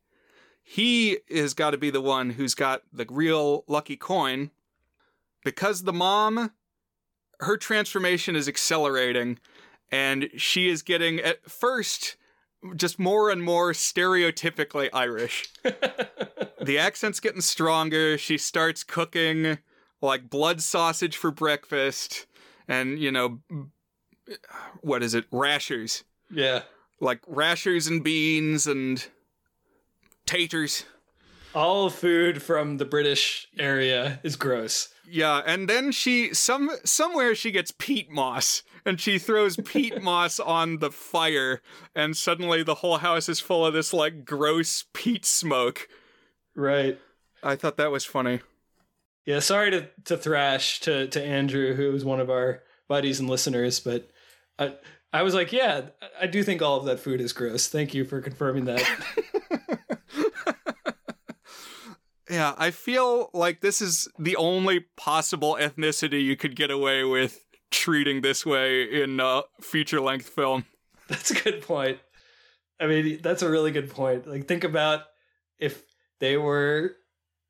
[0.66, 4.50] He has got to be the one who's got the real lucky coin
[5.44, 6.52] because the mom,
[7.40, 9.38] her transformation is accelerating
[9.92, 12.16] and she is getting at first
[12.76, 15.44] just more and more stereotypically Irish.
[15.62, 18.16] the accent's getting stronger.
[18.16, 19.58] She starts cooking
[20.00, 22.26] like blood sausage for breakfast
[22.66, 23.40] and, you know,
[24.80, 25.26] what is it?
[25.30, 26.04] Rashers.
[26.30, 26.62] Yeah.
[27.00, 29.06] Like rashers and beans and
[30.26, 30.84] taters.
[31.54, 34.88] All food from the British area is gross.
[35.08, 40.40] Yeah, and then she some somewhere she gets peat moss and she throws peat moss
[40.40, 41.60] on the fire
[41.94, 45.88] and suddenly the whole house is full of this like gross peat smoke.
[46.56, 46.98] Right.
[47.42, 48.40] I thought that was funny.
[49.26, 53.28] Yeah, sorry to, to thrash to, to Andrew, who was one of our buddies and
[53.28, 54.10] listeners, but
[54.58, 54.74] I
[55.12, 55.82] I was like, yeah,
[56.20, 57.68] I do think all of that food is gross.
[57.68, 58.82] Thank you for confirming that.
[62.34, 67.44] yeah, I feel like this is the only possible ethnicity you could get away with
[67.70, 70.64] treating this way in a feature length film.
[71.08, 71.98] That's a good point.
[72.80, 74.26] I mean, that's a really good point.
[74.26, 75.02] Like, think about
[75.60, 75.84] if
[76.18, 76.96] they were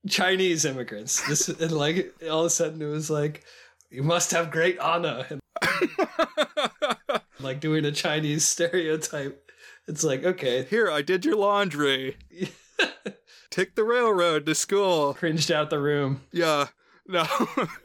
[0.07, 1.27] Chinese immigrants.
[1.27, 3.43] This and like all of a sudden it was like,
[3.91, 5.25] you must have great honor.
[5.31, 5.41] And,
[7.41, 9.51] like doing a Chinese stereotype.
[9.89, 10.65] It's like, okay.
[10.65, 12.17] Here, I did your laundry.
[13.55, 15.15] Take the railroad to school.
[15.15, 16.23] Cringed out the room.
[16.33, 16.67] Yeah.
[17.07, 17.25] No.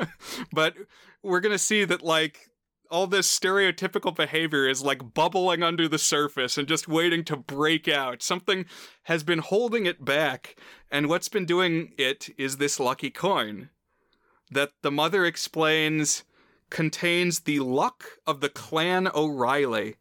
[0.51, 0.74] but
[1.22, 2.49] we're going to see that, like,
[2.89, 7.88] all this stereotypical behavior is like bubbling under the surface and just waiting to break
[7.88, 8.24] out.
[8.24, 8.65] Something
[9.03, 10.55] has been holding it back,
[10.89, 13.70] and what's been doing it is this lucky coin
[14.49, 16.24] that the mother explains
[16.72, 19.97] contains the luck of the clan O'Reilly.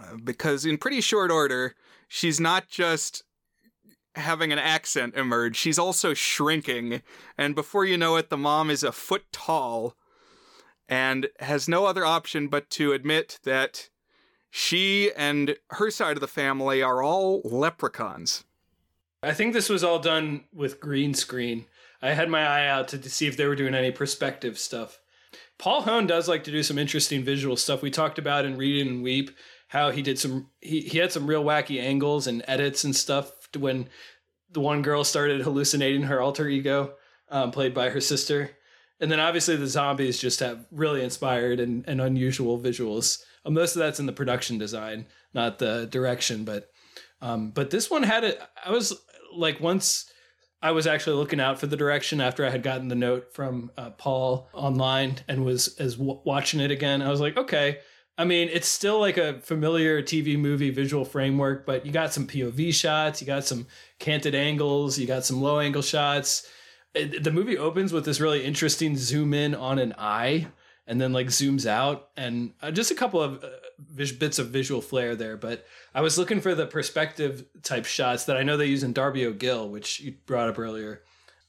[0.00, 1.74] Uh, because in pretty short order,
[2.06, 3.24] she's not just
[4.16, 7.02] having an accent emerge, she's also shrinking,
[7.36, 9.96] and before you know it, the mom is a foot tall
[10.88, 13.88] and has no other option but to admit that
[14.50, 18.44] she and her side of the family are all leprechauns.
[19.22, 21.64] I think this was all done with green screen.
[22.02, 25.00] I had my eye out to, see if they were doing any perspective stuff.
[25.58, 27.80] Paul Hoen does like to do some interesting visual stuff.
[27.80, 29.30] We talked about in Read and Weep
[29.68, 33.43] how he did some he, he had some real wacky angles and edits and stuff
[33.56, 33.88] when
[34.50, 36.94] the one girl started hallucinating her alter ego,
[37.28, 38.50] um, played by her sister.
[39.00, 43.22] And then obviously the zombies just have really inspired and, and unusual visuals.
[43.44, 46.44] Uh, most of that's in the production design, not the direction.
[46.44, 46.70] But
[47.20, 48.40] um, but this one had it.
[48.64, 48.92] I was
[49.34, 50.10] like once
[50.62, 53.70] I was actually looking out for the direction after I had gotten the note from
[53.76, 57.02] uh, Paul online and was as w- watching it again.
[57.02, 57.80] I was like, okay.
[58.16, 62.26] I mean, it's still like a familiar TV movie visual framework, but you got some
[62.26, 63.66] POV shots, you got some
[63.98, 66.48] canted angles, you got some low angle shots.
[66.94, 70.46] It, the movie opens with this really interesting zoom in on an eye
[70.86, 73.48] and then like zooms out and uh, just a couple of uh,
[73.78, 78.24] vis- bits of visual flair there but i was looking for the perspective type shots
[78.24, 81.02] that i know they use in darby o'gill which you brought up earlier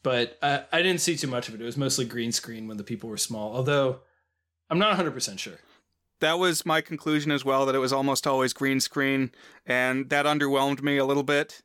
[0.04, 1.62] but I, I didn't see too much of it.
[1.62, 4.00] It was mostly green screen when the people were small although
[4.70, 5.60] i'm not 100% sure
[6.22, 9.32] that was my conclusion as well that it was almost always green screen
[9.66, 11.62] and that underwhelmed me a little bit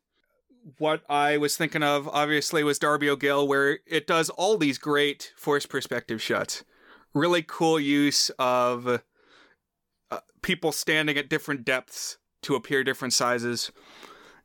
[0.78, 5.32] what I was thinking of, obviously, was Darby O'Gill, where it does all these great
[5.36, 6.64] forced perspective shots.
[7.14, 9.02] Really cool use of
[10.10, 13.70] uh, people standing at different depths to appear different sizes,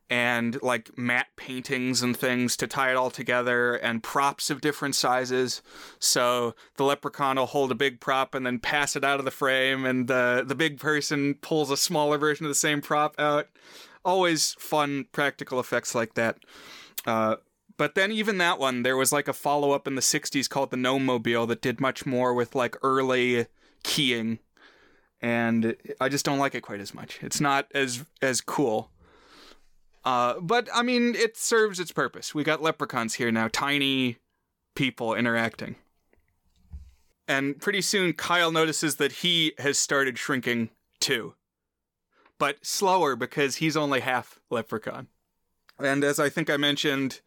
[0.10, 4.96] and like matte paintings and things to tie it all together, and props of different
[4.96, 5.62] sizes.
[6.00, 9.32] So the leprechaun will hold a big prop and then pass it out of the
[9.32, 13.50] frame, and the the big person pulls a smaller version of the same prop out
[14.06, 16.38] always fun practical effects like that.
[17.06, 17.38] Uh,
[17.78, 20.72] but then even that one, there was like a follow up in the '60s called
[20.72, 23.48] the Gnome Mobile that did much more with like early
[23.84, 24.40] keying,
[25.20, 27.20] and I just don't like it quite as much.
[27.22, 28.92] It's not as as cool.
[30.06, 32.34] Uh, but I mean, it serves its purpose.
[32.34, 34.18] We got leprechauns here now, tiny
[34.76, 35.76] people interacting.
[37.28, 41.34] And pretty soon, Kyle notices that he has started shrinking too
[42.38, 45.08] but slower because he's only half leprechaun.
[45.80, 47.22] And as I think I mentioned,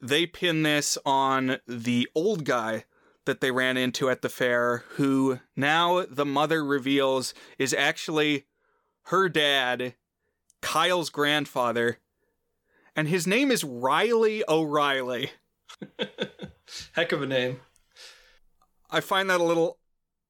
[0.00, 2.84] they pin this on the old guy
[3.24, 8.44] that they ran into at the fair, who now the mother reveals is actually
[9.04, 9.94] her dad,
[10.60, 11.98] Kyle's grandfather,
[12.96, 15.30] and his name is Riley O'Reilly.
[16.92, 17.60] Heck of a name.
[18.90, 19.78] I find that a little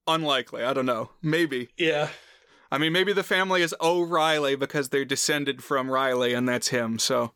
[0.07, 0.65] unlikely.
[0.65, 1.11] I don't know.
[1.23, 1.69] Maybe.
[1.77, 2.09] Yeah.
[2.71, 6.99] I mean, maybe the family is O'Reilly because they're descended from Riley, and that's him.
[6.99, 7.33] So,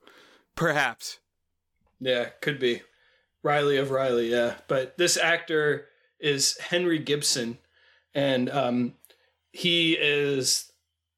[0.57, 1.20] perhaps.
[2.01, 2.83] Yeah, could be.
[3.43, 4.55] Riley of Riley, yeah.
[4.66, 5.87] But this actor
[6.18, 7.59] is Henry Gibson,
[8.14, 8.95] and um,
[9.53, 10.72] he is,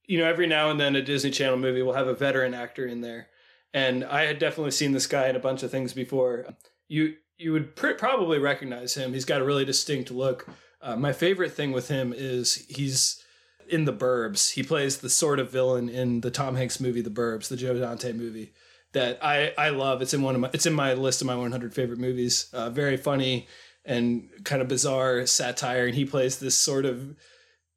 [0.06, 2.86] you know, every now and then a Disney Channel movie will have a veteran actor
[2.86, 3.28] in there,
[3.72, 6.46] and I had definitely seen this guy in a bunch of things before.
[6.88, 9.12] You you would pr- probably recognize him.
[9.12, 10.46] He's got a really distinct look.
[10.82, 13.22] Uh, my favorite thing with him is he's
[13.68, 14.52] in The Burbs.
[14.52, 17.78] He plays the sort of villain in the Tom Hanks movie The Burbs, the Joe
[17.78, 18.52] Dante movie
[18.92, 20.02] that I I love.
[20.02, 22.50] It's in one of my it's in my list of my 100 favorite movies.
[22.52, 23.46] Uh, very funny
[23.84, 27.16] and kind of bizarre satire, and he plays this sort of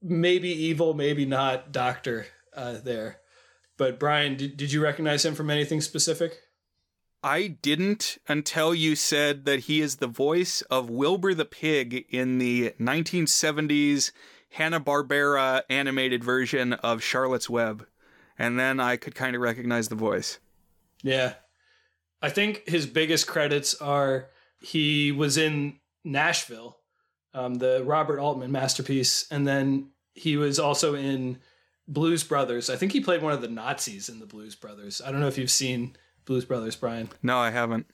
[0.01, 2.25] maybe evil, maybe not doctor
[2.55, 3.19] uh, there.
[3.78, 6.39] But Brian, did, did you recognize him from anything specific?
[7.24, 12.38] I didn't until you said that he is the voice of Wilbur the Pig in
[12.38, 14.11] the 1970s
[14.49, 17.88] Hanna-Barbera animated version of Charlotte's Web.
[18.38, 20.39] And then I could kind of recognize the voice.
[21.01, 21.36] Yeah.
[22.21, 26.78] I think his biggest credits are he was in Nashville,
[27.34, 31.39] um, the Robert Altman masterpiece, and then he was also in
[31.88, 32.69] Blues Brothers.
[32.69, 35.01] I think he played one of the Nazis in the Blues Brothers.
[35.05, 37.09] I don't know if you've seen Blues Brothers, Brian.
[37.21, 37.88] No, I haven't.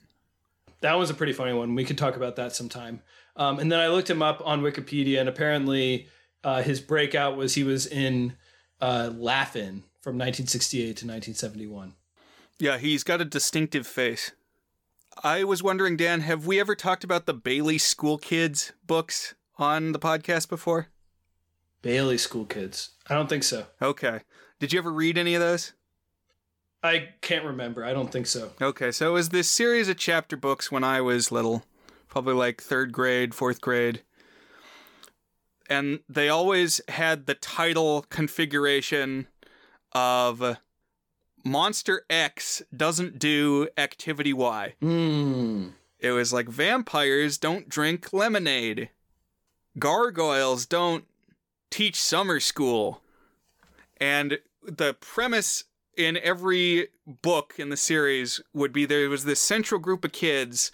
[0.80, 1.74] That was a pretty funny one.
[1.74, 3.02] We could talk about that sometime.
[3.36, 6.08] Um, and then I looked him up on Wikipedia, and apparently
[6.44, 8.36] uh, his breakout was he was in
[8.80, 11.94] uh, Laugh-In from 1968 to 1971.
[12.58, 14.32] Yeah, he's got a distinctive face.
[15.22, 19.92] I was wondering, Dan, have we ever talked about the Bailey School Kids books on
[19.92, 20.88] the podcast before?
[21.82, 22.90] Bailey School Kids.
[23.08, 23.66] I don't think so.
[23.80, 24.20] Okay.
[24.58, 25.72] Did you ever read any of those?
[26.82, 27.84] I can't remember.
[27.84, 28.52] I don't think so.
[28.60, 31.64] Okay, so it was this series of chapter books when I was little,
[32.08, 34.02] probably like third grade, fourth grade.
[35.68, 39.28] And they always had the title configuration
[39.92, 40.56] of
[41.44, 44.74] Monster X doesn't do activity Y.
[44.82, 45.72] Mm.
[45.98, 48.90] It was like vampires don't drink lemonade.
[49.78, 51.04] Gargoyles don't
[51.70, 53.02] teach summer school.
[53.98, 55.64] And the premise
[55.96, 60.72] in every book in the series would be there was this central group of kids.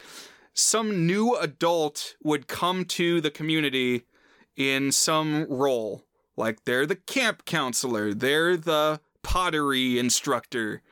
[0.54, 4.04] Some new adult would come to the community
[4.56, 6.04] in some role.
[6.36, 10.82] Like they're the camp counselor, they're the pottery instructor.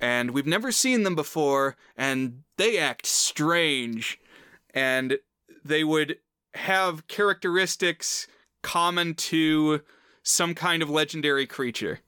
[0.00, 4.18] And we've never seen them before, and they act strange.
[4.72, 5.18] And
[5.62, 6.18] they would
[6.54, 8.26] have characteristics
[8.62, 9.80] common to
[10.22, 12.00] some kind of legendary creature.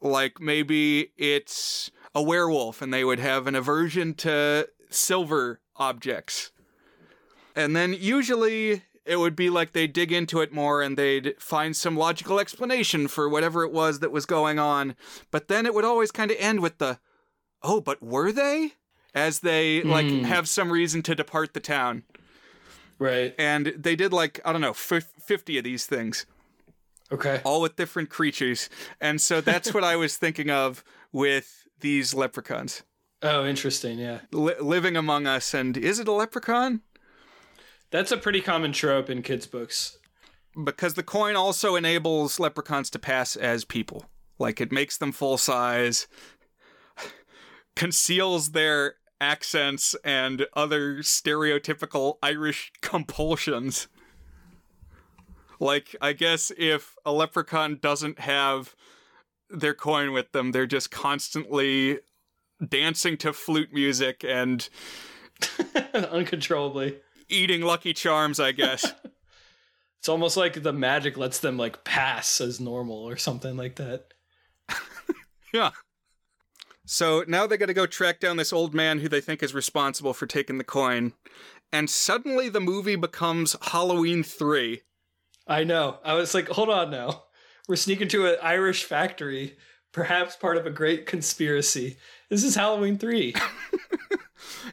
[0.00, 6.50] Like maybe it's a werewolf and they would have an aversion to silver objects.
[7.54, 11.76] And then usually it would be like they'd dig into it more and they'd find
[11.76, 14.94] some logical explanation for whatever it was that was going on.
[15.30, 16.98] But then it would always kind of end with the,
[17.62, 18.72] oh, but were they?
[19.14, 20.22] As they like Hmm.
[20.22, 22.04] have some reason to depart the town.
[23.02, 23.34] Right.
[23.38, 26.24] And they did like, I don't know, fif- 50 of these things,
[27.10, 27.40] Okay.
[27.44, 28.70] all with different creatures.
[29.00, 32.82] And so that's what I was thinking of with these leprechauns
[33.22, 33.98] Oh, interesting.
[33.98, 34.20] Yeah.
[34.30, 35.52] li- living among us.
[35.54, 36.80] And is it a leprechaun?
[37.90, 39.98] That's a pretty common trope in kids' books.
[40.64, 44.04] because the coin also enables leprechauns to pass as people.
[44.38, 46.06] Like it makes them full size,
[47.76, 53.86] conceals their accents and other stereotypical Irish compulsions.
[55.60, 58.74] Like, I guess if a leprechaun doesn't have
[59.48, 62.00] their coin with them, they're just constantly
[62.68, 64.68] dancing to flute music and
[65.94, 66.98] Uncontrollably.
[67.28, 68.92] eating Lucky Charms, I guess.
[69.98, 74.06] It's almost like the magic lets them like pass as normal or something like that.
[75.54, 75.70] Yeah.
[76.92, 79.54] So now they got to go track down this old man who they think is
[79.54, 81.14] responsible for taking the coin.
[81.72, 84.82] And suddenly the movie becomes Halloween 3.
[85.46, 86.00] I know.
[86.04, 87.22] I was like, hold on now.
[87.66, 89.56] We're sneaking to an Irish factory,
[89.92, 91.96] perhaps part of a great conspiracy.
[92.28, 93.34] This is Halloween 3.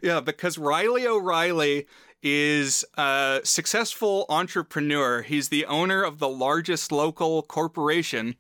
[0.01, 1.87] Yeah, because Riley O'Reilly
[2.21, 5.21] is a successful entrepreneur.
[5.21, 8.35] He's the owner of the largest local corporation,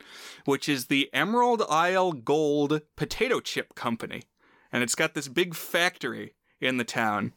[0.45, 4.23] which is the Emerald Isle Gold Potato Chip Company.
[4.71, 7.33] And it's got this big factory in the town.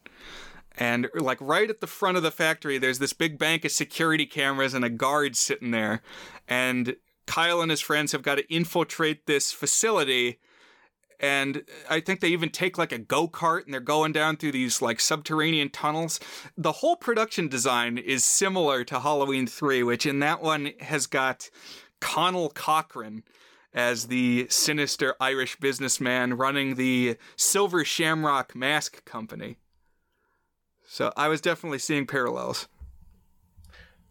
[0.77, 4.27] And like right at the front of the factory, there's this big bank of security
[4.27, 6.03] cameras and a guard sitting there.
[6.49, 10.39] And Kyle and his friends have got to infiltrate this facility
[11.23, 14.53] and I think they even take like a go kart and they're going down through
[14.53, 16.19] these like subterranean tunnels.
[16.57, 21.49] The whole production design is similar to Halloween 3, which in that one has got
[22.01, 23.23] Conal Cochran
[23.73, 29.59] as the sinister Irish businessman running the Silver Shamrock Mask Company.
[30.85, 32.67] So I was definitely seeing parallels.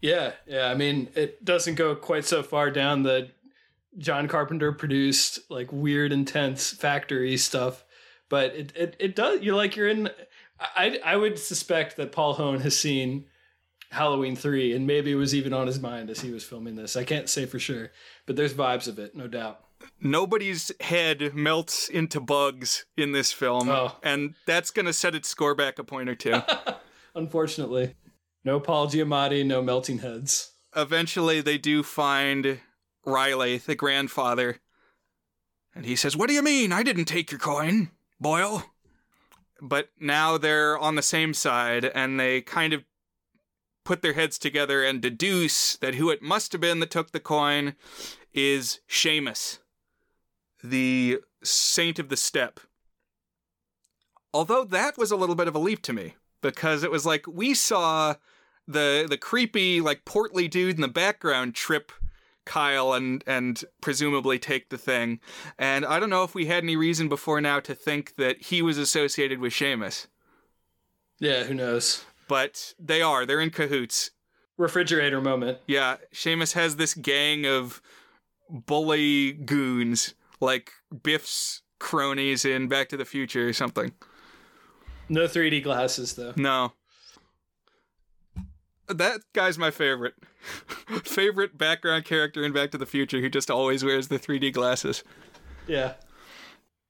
[0.02, 0.68] Yeah, yeah.
[0.68, 3.32] I mean, it doesn't go quite so far down the
[3.98, 7.84] John Carpenter produced like weird, intense factory stuff,
[8.30, 9.42] but it it, it does.
[9.42, 10.10] You're like you're in.
[10.60, 13.26] I I would suspect that Paul Hoen has seen
[13.90, 16.96] Halloween three, and maybe it was even on his mind as he was filming this.
[16.96, 17.92] I can't say for sure,
[18.26, 19.60] but there's vibes of it, no doubt.
[20.00, 23.96] Nobody's head melts into bugs in this film, Oh.
[24.04, 26.40] and that's gonna set its score back a point or two.
[27.16, 27.96] Unfortunately,
[28.46, 30.52] no Paul Giamatti, no melting heads.
[30.76, 32.60] Eventually, they do find
[33.06, 34.60] Riley, the grandfather,
[35.74, 36.72] and he says, "What do you mean?
[36.72, 38.66] I didn't take your coin, Boyle."
[39.62, 42.84] But now they're on the same side, and they kind of
[43.84, 47.20] put their heads together and deduce that who it must have been that took the
[47.20, 47.76] coin
[48.34, 49.60] is Seamus,
[50.64, 52.60] the saint of the steppe.
[54.34, 57.26] Although that was a little bit of a leap to me because it was like
[57.28, 58.16] we saw
[58.68, 61.92] the the creepy like portly dude in the background trip
[62.46, 65.20] Kyle and and presumably take the thing.
[65.58, 68.62] And I don't know if we had any reason before now to think that he
[68.62, 70.08] was associated with Seamus.
[71.20, 72.04] Yeah, who knows?
[72.28, 73.26] But they are.
[73.26, 74.12] They're in cahoots.
[74.58, 75.60] Refrigerator moment.
[75.68, 77.82] Yeah, Seamus has this gang of
[78.50, 80.72] bully goons, like
[81.04, 83.92] Biff's cronies in Back to the Future or something.
[85.10, 86.34] No 3D glasses though.
[86.36, 86.74] No.
[88.94, 90.16] That guy's my favorite.
[91.04, 95.04] favorite background character in Back to the Future who just always wears the 3D glasses.
[95.68, 95.94] Yeah.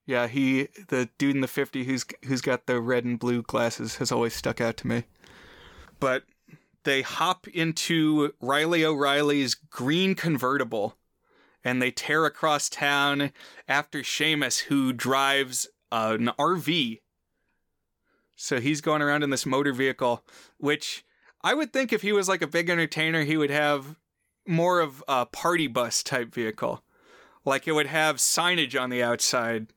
[0.05, 3.97] Yeah, he the dude in the 50 who's who's got the red and blue glasses
[3.97, 5.03] has always stuck out to me.
[5.99, 6.23] But
[6.83, 10.97] they hop into Riley O'Reilly's green convertible
[11.63, 13.31] and they tear across town
[13.67, 17.01] after Seamus who drives an RV.
[18.35, 20.25] So he's going around in this motor vehicle
[20.57, 21.05] which
[21.43, 23.95] I would think if he was like a big entertainer he would have
[24.47, 26.83] more of a party bus type vehicle.
[27.45, 29.67] Like it would have signage on the outside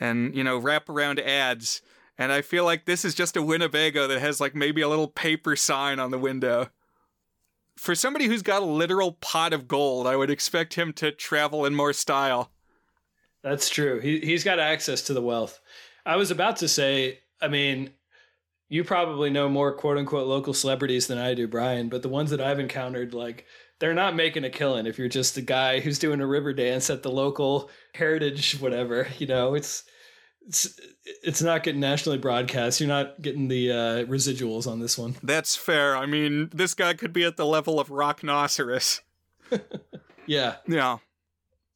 [0.00, 1.82] and, you know, wrap around ads.
[2.16, 5.08] And I feel like this is just a Winnebago that has like maybe a little
[5.08, 6.70] paper sign on the window.
[7.76, 11.64] For somebody who's got a literal pot of gold, I would expect him to travel
[11.64, 12.50] in more style.
[13.42, 14.00] That's true.
[14.00, 15.60] He he's got access to the wealth.
[16.04, 17.90] I was about to say, I mean,
[18.68, 22.30] you probably know more quote unquote local celebrities than I do, Brian, but the ones
[22.30, 23.46] that I've encountered, like,
[23.78, 26.90] they're not making a killing if you're just a guy who's doing a river dance
[26.90, 29.06] at the local heritage whatever.
[29.18, 29.84] You know, it's
[30.46, 30.80] it's
[31.22, 32.80] it's not getting nationally broadcast.
[32.80, 35.16] You're not getting the uh, residuals on this one.
[35.22, 35.96] That's fair.
[35.96, 39.00] I mean, this guy could be at the level of Rocknoceros.
[40.28, 40.56] Yeah.
[40.68, 40.98] Yeah.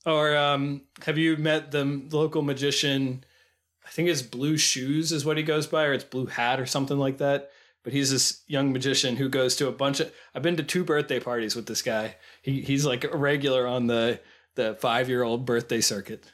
[0.05, 3.25] Or um, have you met the local magician?
[3.93, 6.65] I think it's Blue Shoes is what he goes by, or it's Blue Hat or
[6.65, 7.51] something like that.
[7.85, 10.11] But he's this young magician who goes to a bunch of.
[10.35, 12.17] I've been to two birthday parties with this guy.
[12.41, 14.21] He he's like a regular on the
[14.55, 16.33] the five year old birthday circuit.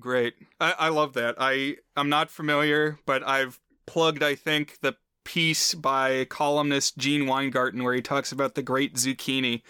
[0.00, 0.34] Great.
[0.58, 1.36] I, I love that.
[1.38, 7.84] I I'm not familiar, but I've plugged I think the piece by columnist Gene Weingarten
[7.84, 9.62] where he talks about the great zucchini,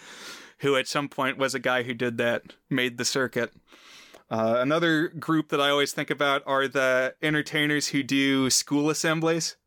[0.59, 3.53] who at some point was a guy who did that, made the circuit.
[4.29, 9.57] Uh, another group that I always think about are the entertainers who do school assemblies.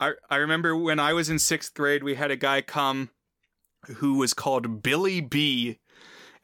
[0.00, 3.10] I I remember when I was in sixth grade, we had a guy come
[3.96, 5.78] who was called Billy B,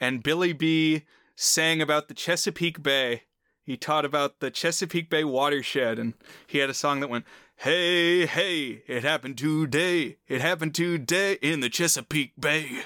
[0.00, 1.04] and Billy B
[1.36, 3.22] sang about the Chesapeake Bay.
[3.62, 6.14] He taught about the Chesapeake Bay watershed, and
[6.46, 10.18] he had a song that went, Hey, hey, it happened today.
[10.26, 12.84] It happened today in the Chesapeake Bay.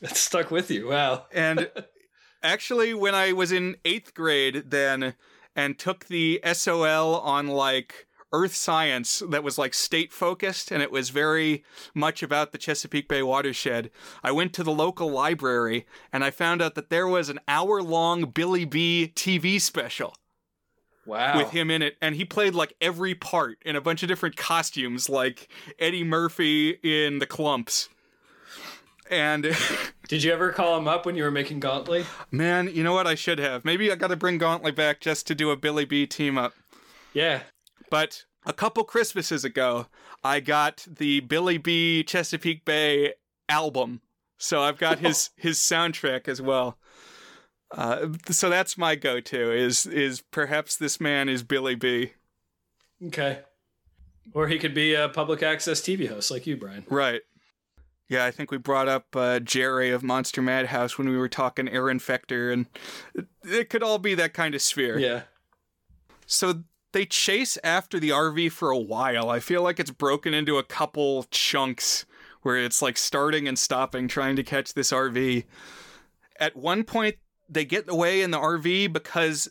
[0.00, 0.88] That stuck with you.
[0.88, 1.26] Wow.
[1.32, 1.70] And
[2.42, 5.14] actually, when I was in eighth grade then
[5.56, 10.92] and took the SOL on like earth science that was like state focused and it
[10.92, 11.64] was very
[11.94, 13.90] much about the Chesapeake Bay watershed,
[14.22, 17.82] I went to the local library and I found out that there was an hour
[17.82, 20.14] long Billy B TV special
[21.06, 21.38] Wow.
[21.38, 24.36] with him in it and he played like every part in a bunch of different
[24.36, 27.88] costumes like Eddie Murphy in the Klumps.
[29.10, 29.56] And
[30.08, 32.06] Did you ever call him up when you were making Gauntlet?
[32.30, 33.06] Man, you know what?
[33.06, 33.64] I should have.
[33.64, 36.54] Maybe I got to bring Gauntlet back just to do a Billy B team up.
[37.12, 37.42] Yeah.
[37.90, 39.86] But a couple Christmases ago,
[40.24, 43.14] I got the Billy B Chesapeake Bay
[43.48, 44.00] album.
[44.38, 46.78] So I've got his his soundtrack as well.
[47.70, 49.52] Uh, so that's my go-to.
[49.52, 52.12] Is is perhaps this man is Billy B.
[53.06, 53.40] Okay.
[54.32, 56.84] Or he could be a public access TV host like you, Brian.
[56.88, 57.22] Right.
[58.08, 61.68] Yeah, I think we brought up uh, Jerry of Monster Madhouse when we were talking
[61.68, 62.66] air Fecter, and
[63.44, 64.98] it could all be that kind of sphere.
[64.98, 65.22] Yeah.
[66.26, 69.28] So they chase after the RV for a while.
[69.28, 72.06] I feel like it's broken into a couple chunks
[72.42, 75.44] where it's like starting and stopping trying to catch this RV.
[76.40, 77.16] At one point,
[77.48, 79.50] they get away in the RV because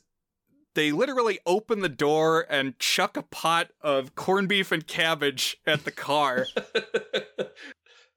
[0.73, 5.85] they literally open the door and chuck a pot of corned beef and cabbage at
[5.85, 6.47] the car.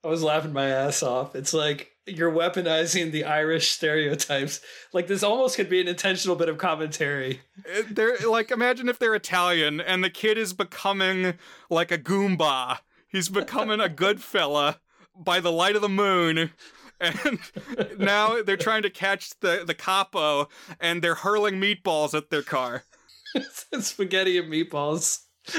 [0.03, 1.35] I was laughing my ass off.
[1.35, 4.59] It's like you're weaponizing the Irish stereotypes.
[4.93, 7.41] Like this almost could be an intentional bit of commentary.
[7.59, 11.35] Uh, they're like imagine if they're Italian and the kid is becoming
[11.69, 12.79] like a goomba.
[13.07, 14.79] He's becoming a good fella
[15.15, 16.51] by the light of the moon.
[16.99, 17.39] And
[17.97, 20.49] now they're trying to catch the, the capo
[20.79, 22.83] and they're hurling meatballs at their car.
[23.79, 25.23] spaghetti and meatballs.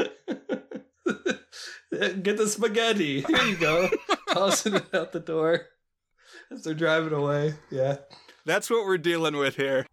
[1.90, 3.22] Get the spaghetti.
[3.22, 3.90] Here you go.
[4.32, 5.66] Tossing it out the door
[6.50, 7.54] as they're driving away.
[7.70, 7.98] Yeah.
[8.44, 9.86] That's what we're dealing with here.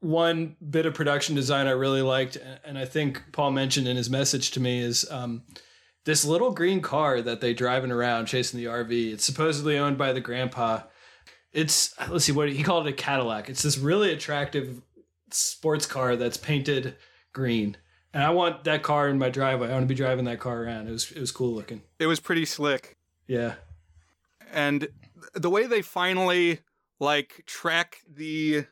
[0.00, 4.08] One bit of production design I really liked, and I think Paul mentioned in his
[4.08, 5.42] message to me, is um,
[6.04, 9.12] this little green car that they're driving around chasing the RV.
[9.12, 10.82] It's supposedly owned by the grandpa.
[11.52, 13.48] It's let's see what he called it a Cadillac.
[13.48, 14.82] It's this really attractive
[15.30, 16.96] sports car that's painted
[17.32, 17.76] green
[18.12, 19.68] and I want that car in my driveway.
[19.68, 20.88] I want to be driving that car around.
[20.88, 21.82] It was it was cool looking.
[21.98, 22.96] It was pretty slick.
[23.28, 23.54] Yeah.
[24.52, 24.88] And
[25.34, 26.60] the way they finally
[26.98, 28.64] like track the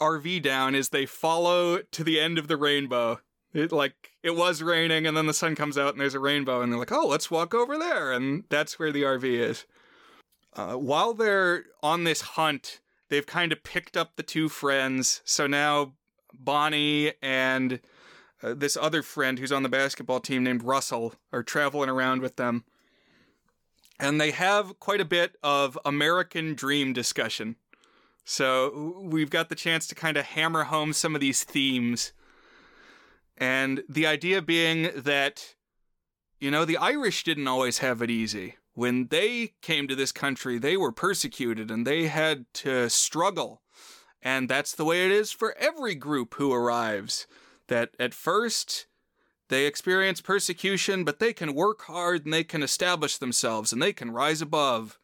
[0.00, 3.20] RV down is they follow to the end of the rainbow.
[3.54, 6.62] It like it was raining and then the sun comes out and there's a rainbow
[6.62, 9.66] and they're like, "Oh, let's walk over there." And that's where the RV is.
[10.54, 15.20] Uh, while they're on this hunt, they've kind of picked up the two friends.
[15.24, 15.92] So now
[16.32, 17.80] Bonnie and
[18.42, 22.36] uh, this other friend who's on the basketball team named Russell are traveling around with
[22.36, 22.64] them.
[24.02, 27.54] And they have quite a bit of American dream discussion.
[28.24, 32.12] So we've got the chance to kind of hammer home some of these themes.
[33.38, 35.54] And the idea being that,
[36.40, 38.56] you know, the Irish didn't always have it easy.
[38.74, 43.62] When they came to this country, they were persecuted and they had to struggle.
[44.20, 47.28] And that's the way it is for every group who arrives
[47.68, 48.86] that at first
[49.52, 53.92] they experience persecution, but they can work hard and they can establish themselves and they
[53.92, 54.98] can rise above.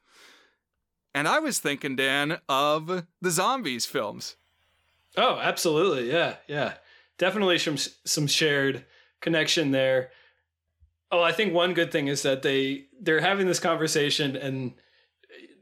[1.14, 4.36] And I was thinking, Dan, of the zombies films.
[5.16, 6.10] Oh, absolutely.
[6.10, 6.74] Yeah, yeah.
[7.18, 8.84] Definitely some some shared
[9.20, 10.10] connection there.
[11.10, 14.74] Oh, I think one good thing is that they they're having this conversation and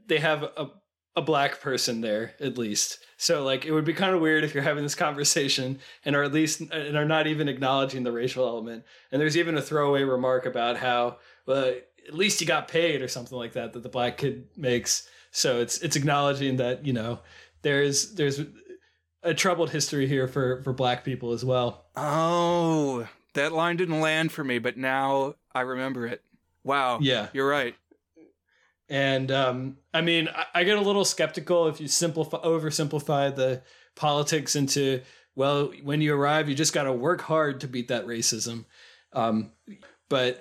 [0.07, 0.71] they have a
[1.17, 2.99] a black person there at least.
[3.17, 6.23] So like it would be kind of weird if you're having this conversation and are
[6.23, 8.85] at least and are not even acknowledging the racial element.
[9.11, 11.75] And there's even a throwaway remark about how well
[12.07, 15.09] at least you got paid or something like that that the black kid makes.
[15.31, 17.21] So it's it's acknowledging that, you know,
[17.63, 18.41] there's there's
[19.23, 21.87] a troubled history here for for black people as well.
[21.97, 26.23] Oh, that line didn't land for me, but now I remember it.
[26.65, 26.99] Wow.
[27.01, 27.29] Yeah.
[27.33, 27.75] You're right.
[28.89, 33.63] And um, I mean, I, I, get a little skeptical if you simplify, oversimplify the
[33.97, 35.03] politics into,
[35.35, 38.65] well, when you arrive, you just got to work hard to beat that racism.
[39.13, 39.51] Um,
[40.09, 40.41] but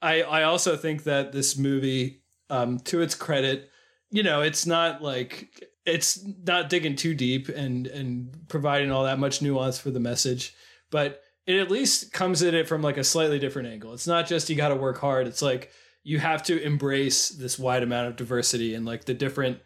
[0.00, 3.70] I, I also think that this movie, um, to its credit,
[4.10, 9.18] you know, it's not like it's not digging too deep and and providing all that
[9.18, 10.54] much nuance for the message,
[10.90, 13.92] but it at least comes at it from like a slightly different angle.
[13.92, 15.26] It's not just you got to work hard.
[15.26, 15.70] It's like
[16.02, 19.60] you have to embrace this wide amount of diversity and like the different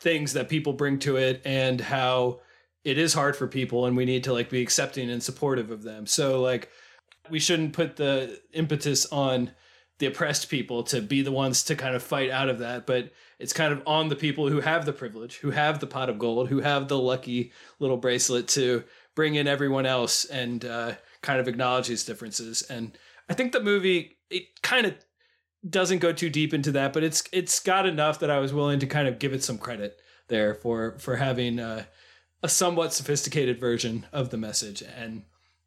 [0.00, 2.40] things that people bring to it and how
[2.84, 5.82] it is hard for people and we need to like be accepting and supportive of
[5.82, 6.06] them.
[6.06, 6.68] So like
[7.30, 9.50] we shouldn't put the impetus on
[9.98, 13.12] the oppressed people to be the ones to kind of fight out of that, but
[13.38, 16.18] it's kind of on the people who have the privilege, who have the pot of
[16.18, 21.40] gold, who have the lucky little bracelet to bring in everyone else and uh, kind
[21.40, 22.62] of acknowledge these differences.
[22.62, 22.98] And
[23.28, 24.94] I think the movie it kind of
[25.68, 28.78] doesn't go too deep into that, but it's it's got enough that I was willing
[28.80, 31.86] to kind of give it some credit there for for having a,
[32.42, 35.22] a somewhat sophisticated version of the message and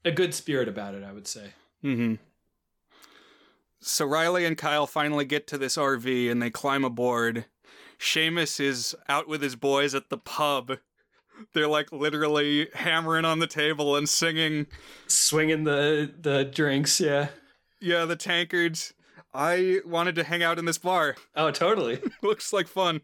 [0.06, 1.04] a good spirit about it.
[1.04, 1.54] I would say.
[1.84, 2.16] Mm-hmm.
[3.80, 7.46] So Riley and Kyle finally get to this RV and they climb aboard.
[8.00, 10.78] Seamus is out with his boys at the pub.
[11.54, 14.68] They're like literally hammering on the table and singing,
[15.08, 17.00] swinging the the drinks.
[17.00, 17.30] Yeah.
[17.80, 18.94] Yeah, the tankards.
[19.38, 21.16] I wanted to hang out in this bar.
[21.36, 22.00] Oh, totally.
[22.24, 23.02] Looks like fun.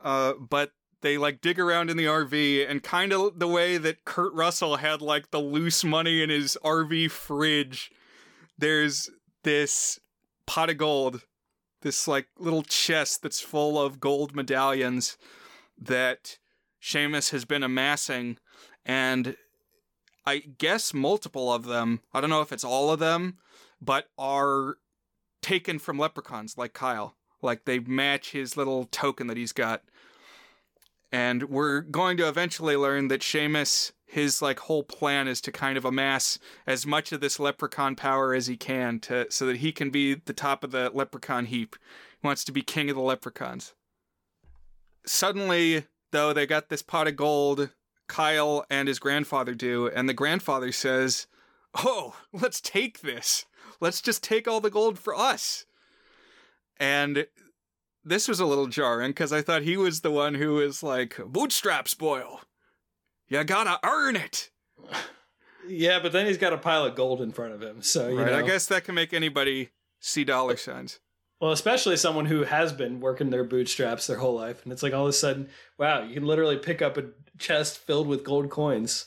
[0.00, 0.70] Uh, but
[1.00, 4.76] they like dig around in the RV and kind of the way that Kurt Russell
[4.76, 7.90] had like the loose money in his RV fridge.
[8.56, 9.10] There's
[9.42, 9.98] this
[10.46, 11.22] pot of gold,
[11.82, 15.18] this like little chest that's full of gold medallions
[15.76, 16.38] that
[16.80, 18.38] Seamus has been amassing,
[18.84, 19.36] and
[20.24, 23.38] I guess multiple of them, I don't know if it's all of them,
[23.80, 24.76] but are
[25.46, 27.14] taken from leprechauns like Kyle.
[27.40, 29.84] Like they match his little token that he's got.
[31.12, 35.78] And we're going to eventually learn that Seamus, his like whole plan is to kind
[35.78, 39.70] of amass as much of this leprechaun power as he can to so that he
[39.70, 41.76] can be the top of the leprechaun heap.
[42.20, 43.72] He wants to be king of the leprechauns.
[45.06, 47.70] Suddenly, though, they got this pot of gold.
[48.08, 51.28] Kyle and his grandfather do, and the grandfather says,
[51.74, 53.46] "Oh, let's take this.
[53.80, 55.66] Let's just take all the gold for us."
[56.78, 57.26] And
[58.04, 61.16] this was a little jarring because I thought he was the one who was like,
[61.26, 62.42] "Bootstraps, boil.
[63.28, 64.50] You gotta earn it."
[65.68, 67.82] Yeah, but then he's got a pile of gold in front of him.
[67.82, 68.30] So you right.
[68.30, 68.38] know.
[68.38, 71.00] I guess that can make anybody see dollar signs.
[71.40, 74.94] Well, especially someone who has been working their bootstraps their whole life, and it's like
[74.94, 78.48] all of a sudden, wow, you can literally pick up a chest filled with gold
[78.48, 79.06] coins.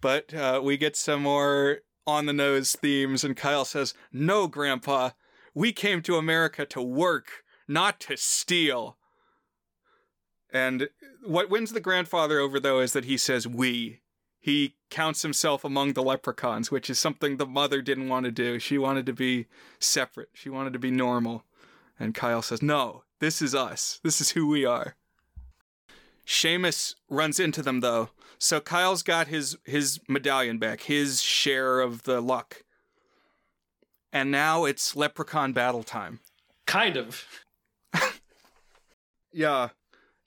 [0.00, 1.78] But uh, we get some more
[2.08, 5.10] on the nose themes, and Kyle says, "No, Grandpa,
[5.52, 8.96] we came to America to work, not to steal."
[10.50, 10.88] And
[11.22, 14.00] what wins the grandfather over, though, is that he says "we."
[14.40, 18.58] He counts himself among the leprechauns, which is something the mother didn't want to do.
[18.58, 19.46] She wanted to be
[19.78, 20.30] separate.
[20.32, 21.44] She wanted to be normal.
[22.00, 24.00] And Kyle says, "No, this is us.
[24.02, 24.96] This is who we are."
[26.28, 28.10] Seamus runs into them though.
[28.38, 32.62] So Kyle's got his his medallion back, his share of the luck.
[34.12, 36.20] And now it's leprechaun battle time.
[36.66, 37.24] Kind of.
[39.30, 39.68] Yeah.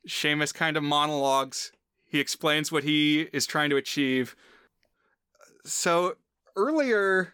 [0.07, 1.71] Seamus kind of monologues.
[2.05, 4.35] He explains what he is trying to achieve.
[5.65, 6.15] So
[6.55, 7.33] earlier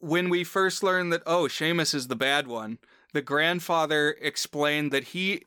[0.00, 2.78] when we first learned that oh, Seamus is the bad one,
[3.12, 5.42] the grandfather explained that he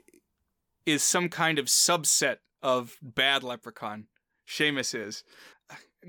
[0.86, 4.06] is some kind of subset of bad leprechaun.
[4.48, 5.24] Seamus is.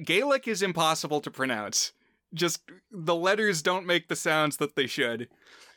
[0.05, 1.93] Gaelic is impossible to pronounce.
[2.33, 5.29] Just the letters don't make the sounds that they should.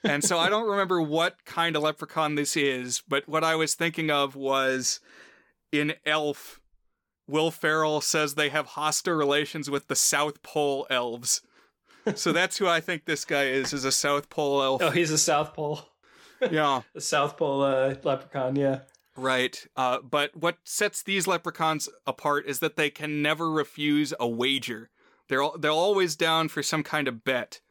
[0.04, 3.74] And so I don't remember what kind of leprechaun this is, but what I was
[3.74, 5.00] thinking of was
[5.72, 6.62] in Elf,
[7.28, 11.42] Will Ferrell says they have hostile relations with the South Pole elves.
[12.16, 14.82] So that's who I think this guy is, is a South Pole elf.
[14.84, 15.88] Oh, he's a South Pole.
[16.52, 16.82] Yeah.
[16.96, 18.80] A South Pole uh, leprechaun, yeah.
[19.16, 19.66] Right.
[19.76, 24.90] Uh, but what sets these leprechauns apart is that they can never refuse a wager.
[25.28, 27.62] They're they're always down for some kind of bet.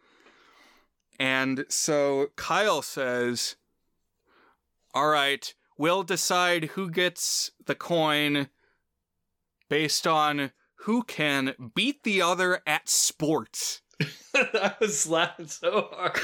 [1.18, 3.56] And so Kyle says,
[4.94, 8.48] "All right, we'll decide who gets the coin
[9.68, 13.82] based on who can beat the other at sports."
[14.34, 16.18] I was laughing so hard.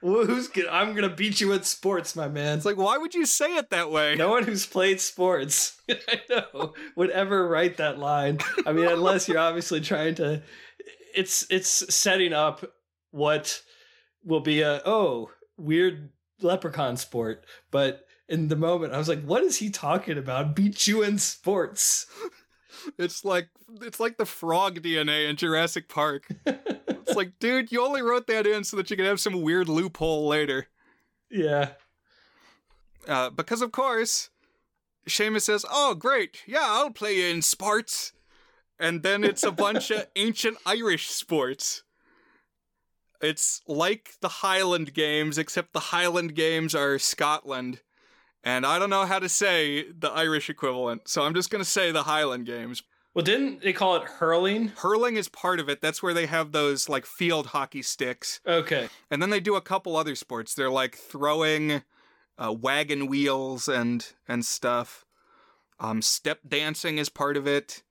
[0.00, 2.56] Well, who's gonna, I'm gonna beat you at sports, my man.
[2.56, 4.16] It's like, why would you say it that way?
[4.16, 8.38] no one who's played sports, I know, would ever write that line.
[8.66, 10.42] I mean, unless you're obviously trying to.
[11.14, 12.64] It's it's setting up
[13.10, 13.62] what
[14.24, 16.10] will be a oh weird
[16.40, 20.56] leprechaun sport, but in the moment I was like, what is he talking about?
[20.56, 22.06] Beat you in sports.
[22.98, 23.48] It's like
[23.80, 26.26] it's like the frog DNA in Jurassic Park.
[26.46, 29.68] It's like, dude, you only wrote that in so that you could have some weird
[29.68, 30.68] loophole later.
[31.30, 31.70] Yeah.
[33.08, 34.30] Uh, because of course,
[35.08, 38.12] Seamus says, "Oh, great, yeah, I'll play you in sports,"
[38.78, 41.82] and then it's a bunch of ancient Irish sports.
[43.20, 47.80] It's like the Highland Games, except the Highland Games are Scotland,
[48.44, 51.92] and I don't know how to say the Irish equivalent, so I'm just gonna say
[51.92, 52.82] the Highland Games.
[53.14, 54.68] Well, didn't they call it hurling?
[54.68, 55.82] Hurling is part of it.
[55.82, 58.40] That's where they have those like field hockey sticks.
[58.46, 58.88] Okay.
[59.10, 60.54] And then they do a couple other sports.
[60.54, 61.82] They're like throwing
[62.38, 65.04] uh, wagon wheels and and stuff.
[65.78, 67.82] Um, step dancing is part of it.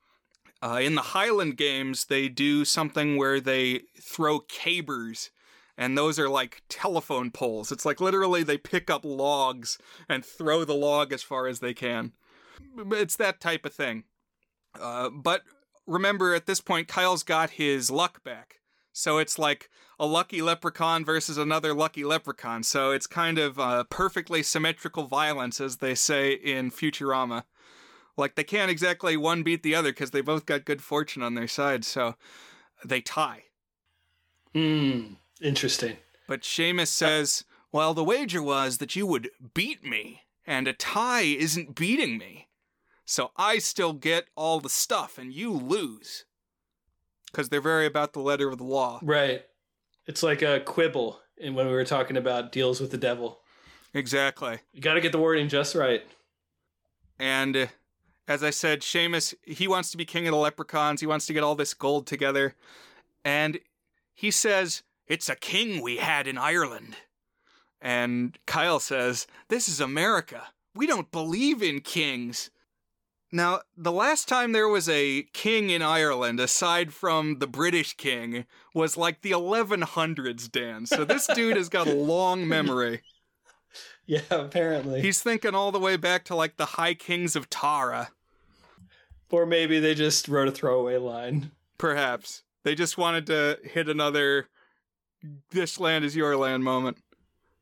[0.64, 5.32] Uh, in the Highland Games, they do something where they throw cabers,
[5.82, 7.72] and those are like telephone poles.
[7.72, 11.74] It's like literally they pick up logs and throw the log as far as they
[11.74, 12.12] can.
[12.92, 14.04] It's that type of thing.
[14.80, 15.42] Uh, but
[15.88, 18.60] remember, at this point, Kyle's got his luck back.
[18.94, 22.62] So it's like a lucky leprechaun versus another lucky leprechaun.
[22.62, 27.46] So it's kind of uh, perfectly symmetrical violence, as they say in Futurama.
[28.16, 31.34] Like they can't exactly one beat the other because they both got good fortune on
[31.34, 31.84] their side.
[31.86, 32.18] So
[32.86, 33.46] they tie.
[34.54, 35.14] Hmm.
[35.42, 35.98] Interesting.
[36.28, 40.22] But Seamus says, well, the wager was that you would beat me.
[40.46, 42.48] and a tie isn't beating me.
[43.06, 46.26] So I still get all the stuff and you lose.
[47.32, 49.00] Because they're very about the letter of the law.
[49.02, 49.44] Right.
[50.08, 53.40] It's like a quibble in when we were talking about deals with the devil.
[53.94, 54.60] Exactly.
[54.74, 56.04] You got to get the wording just right.
[57.20, 57.68] And uh,
[58.28, 61.02] as I said, Seamus, he wants to be king of the leprechauns.
[61.02, 62.56] He wants to get all this gold together.
[63.24, 63.60] And
[64.14, 66.96] he says, It's a king we had in Ireland.
[67.82, 70.44] And Kyle says, This is America.
[70.74, 72.50] We don't believe in kings.
[73.30, 78.46] Now, the last time there was a king in Ireland, aside from the British king,
[78.74, 80.86] was like the 1100s, Dan.
[80.86, 83.02] So this dude has got a long memory.
[84.06, 85.02] Yeah, apparently.
[85.02, 88.12] He's thinking all the way back to like the High Kings of Tara.
[89.30, 91.52] or maybe they just wrote a throwaway line.
[91.78, 92.44] Perhaps.
[92.64, 94.48] They just wanted to hit another
[95.52, 96.98] this land is your land moment.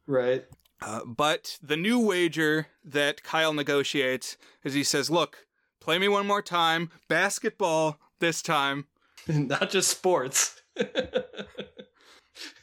[0.08, 0.46] Right.
[0.82, 5.46] Uh, but the new wager that Kyle negotiates is he says, Look,
[5.80, 8.86] play me one more time, basketball this time.
[9.28, 10.62] Not just sports.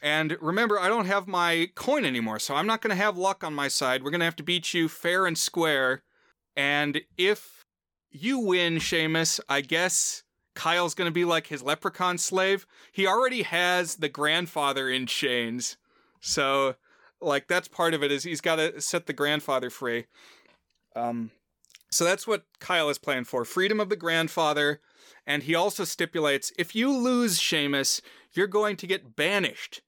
[0.03, 3.45] And remember, I don't have my coin anymore, so I'm not going to have luck
[3.45, 4.03] on my side.
[4.03, 6.03] We're going to have to beat you fair and square.
[6.57, 7.65] And if
[8.11, 10.23] you win, Seamus, I guess
[10.57, 12.67] Kyle's going to be like his leprechaun slave.
[12.91, 15.77] He already has the grandfather in chains.
[16.21, 16.75] So,
[17.21, 20.07] like, that's part of it is he's got to set the grandfather free.
[20.97, 21.31] Um,
[21.93, 24.81] so that's what Kyle is playing for freedom of the grandfather.
[25.27, 28.01] And he also stipulates if you lose, Seamus,
[28.33, 29.83] you're going to get banished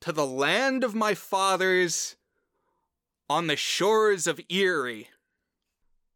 [0.00, 2.16] to the land of my fathers
[3.28, 5.08] on the shores of Erie.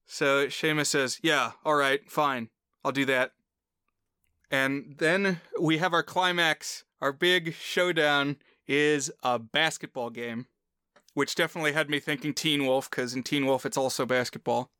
[0.06, 2.48] So Seamus says, Yeah, all right, fine,
[2.84, 3.32] I'll do that.
[4.50, 6.84] And then we have our climax.
[7.00, 8.36] Our big showdown
[8.66, 10.46] is a basketball game,
[11.14, 14.70] which definitely had me thinking Teen Wolf, because in Teen Wolf it's also basketball.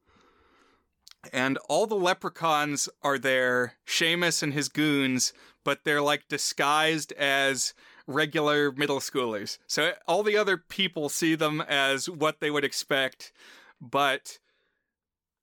[1.33, 5.33] And all the leprechauns are there, Seamus and his goons,
[5.65, 7.75] but they're like disguised as
[8.07, 9.59] regular middle schoolers.
[9.67, 13.33] So all the other people see them as what they would expect,
[13.81, 14.39] but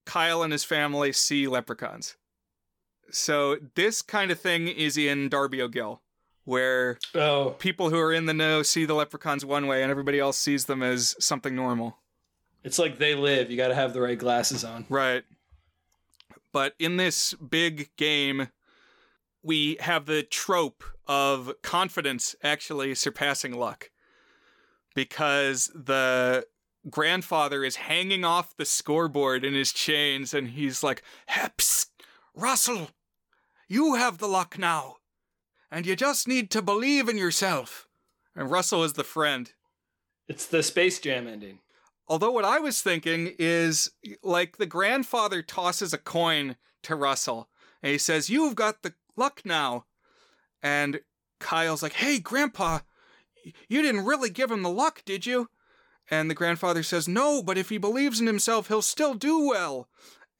[0.05, 2.17] Kyle and his family see leprechauns.
[3.11, 6.01] So this kind of thing is in Darby O'Gill,
[6.45, 10.19] where Oh, people who are in the know see the leprechauns one way and everybody
[10.19, 11.97] else sees them as something normal.
[12.63, 13.49] it's like they live.
[13.51, 14.85] You got to have the right glasses on.
[14.89, 15.23] Right.
[16.53, 18.49] But in this big game,
[19.41, 23.89] we have the trope of confidence actually surpassing luck.
[24.93, 26.45] Because the
[26.89, 31.87] grandfather is hanging off the scoreboard in his chains and he's like, Heps,
[32.35, 32.89] Russell,
[33.71, 34.97] you have the luck now.
[35.71, 37.87] And you just need to believe in yourself.
[38.35, 39.51] And Russell is the friend.
[40.27, 41.59] It's the Space Jam ending.
[42.07, 43.91] Although what I was thinking is
[44.21, 47.47] like the grandfather tosses a coin to Russell
[47.81, 49.85] and he says, You've got the luck now.
[50.61, 50.99] And
[51.39, 52.79] Kyle's like, Hey, Grandpa,
[53.69, 55.47] you didn't really give him the luck, did you?
[56.09, 59.87] And the grandfather says, No, but if he believes in himself, he'll still do well.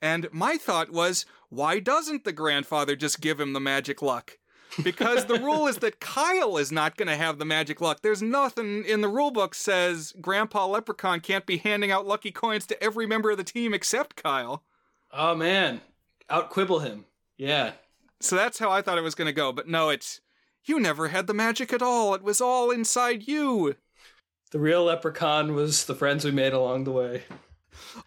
[0.02, 4.38] And my thought was, Why doesn't the grandfather just give him the magic luck?
[4.84, 8.02] because the rule is that Kyle is not going to have the magic luck.
[8.02, 12.66] There's nothing in the rule book says Grandpa Leprechaun can't be handing out lucky coins
[12.68, 14.64] to every member of the team except Kyle.
[15.12, 15.82] Oh man,
[16.30, 17.06] out quibble him.
[17.38, 17.74] Yeah.
[18.20, 19.52] So that's how I thought it was going to go.
[19.52, 20.22] But no, it's
[20.64, 22.14] you never had the magic at all.
[22.14, 23.76] It was all inside you.
[24.52, 27.24] The real leprechaun was the friends we made along the way.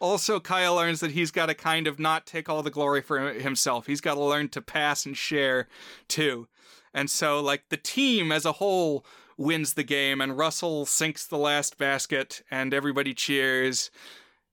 [0.01, 3.33] Also, Kyle learns that he's got to kind of not take all the glory for
[3.33, 3.87] himself.
[3.87, 5.69] He's got to learn to pass and share
[6.09, 6.49] too.
[6.93, 9.05] And so, like, the team as a whole
[9.37, 13.91] wins the game, and Russell sinks the last basket, and everybody cheers.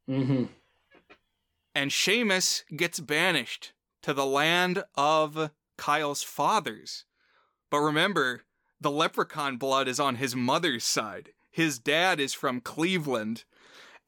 [0.10, 0.46] Mm-hmm.
[1.76, 7.06] And Seamus gets banished to the land of Kyle's fathers.
[7.70, 8.42] But remember,
[8.80, 11.30] the leprechaun blood is on his mother's side.
[11.52, 13.44] His dad is from Cleveland.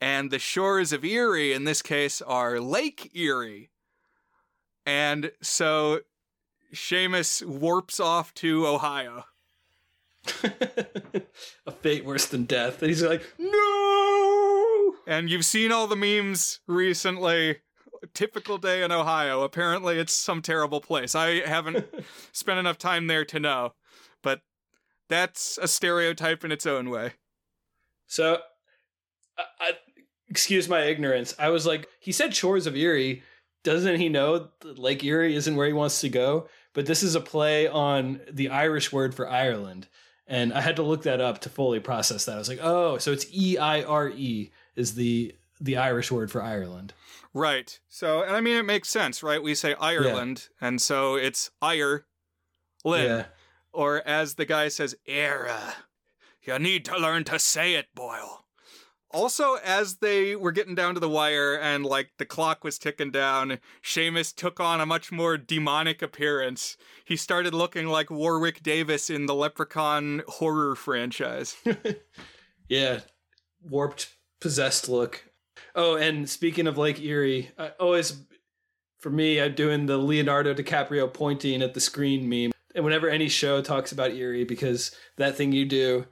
[0.03, 3.69] And the shores of Erie, in this case, are Lake Erie.
[4.85, 6.01] And so
[6.73, 9.23] Seamus warps off to Ohio.
[10.43, 12.81] a fate worse than death.
[12.81, 14.95] And he's like, no.
[15.07, 17.59] And you've seen all the memes recently.
[18.13, 19.43] Typical day in Ohio.
[19.43, 21.15] Apparently, it's some terrible place.
[21.15, 21.87] I haven't
[22.33, 23.73] spent enough time there to know.
[24.21, 24.41] But
[25.07, 27.13] that's a stereotype in its own way.
[28.05, 28.39] So,
[29.37, 29.71] I, I,
[30.33, 31.35] excuse my ignorance.
[31.37, 33.21] I was like, he said shores of Erie.
[33.63, 36.47] Doesn't he know that Lake Erie isn't where he wants to go?
[36.73, 39.87] But this is a play on the Irish word for Ireland.
[40.25, 42.33] And I had to look that up to fully process that.
[42.33, 46.31] I was like, oh, so it's E I R E is the the Irish word
[46.31, 46.95] for Ireland.
[47.31, 47.79] Right.
[47.87, 49.41] So, and I mean, it makes sense, right?
[49.41, 52.05] We say Ireland, and so it's Ire,
[52.83, 53.05] Lynn.
[53.05, 53.25] Yeah.
[53.71, 55.75] Or as the guy says, era.
[56.41, 58.42] You need to learn to say it, Boyle.
[59.13, 63.11] Also, as they were getting down to the wire and like the clock was ticking
[63.11, 66.77] down, Seamus took on a much more demonic appearance.
[67.05, 71.55] He started looking like Warwick Davis in the Leprechaun horror franchise.
[72.67, 73.01] Yeah.
[73.61, 75.25] Warped, possessed look.
[75.75, 78.23] Oh, and speaking of Lake Erie, I always,
[78.99, 82.51] for me, I'm doing the Leonardo DiCaprio pointing at the screen meme.
[82.75, 86.05] And whenever any show talks about Erie, because that thing you do,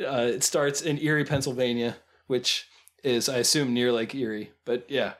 [0.00, 1.96] uh, it starts in Erie, Pennsylvania,
[2.30, 2.68] which
[3.02, 4.52] is, I assume, near Lake Erie.
[4.64, 5.14] But yeah.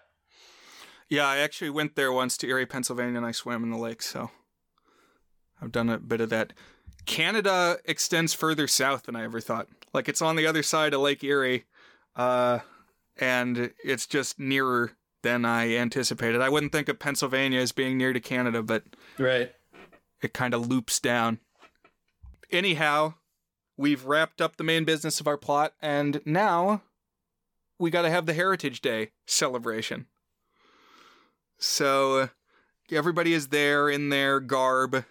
[1.09, 4.01] Yeah, I actually went there once to Erie, Pennsylvania, and I swam in the lake,
[4.01, 4.31] so
[5.61, 6.53] I've done a bit of that.
[7.07, 9.67] Canada extends further south than I ever thought.
[9.93, 11.65] Like it's on the other side of Lake Erie,
[12.15, 12.61] uh,
[13.19, 14.93] and it's just nearer
[15.25, 16.41] than I anticipated.
[16.41, 18.85] I wouldn't think of Pennsylvania as being near to Canada, but
[19.19, 19.53] Right.
[20.23, 21.41] it kind of loops down.
[22.53, 23.15] Anyhow,
[23.77, 26.83] we've wrapped up the main business of our plot, and now
[27.81, 30.07] we got to have the Heritage Day celebration.
[31.59, 32.27] So uh,
[32.93, 35.05] everybody is there in their garb,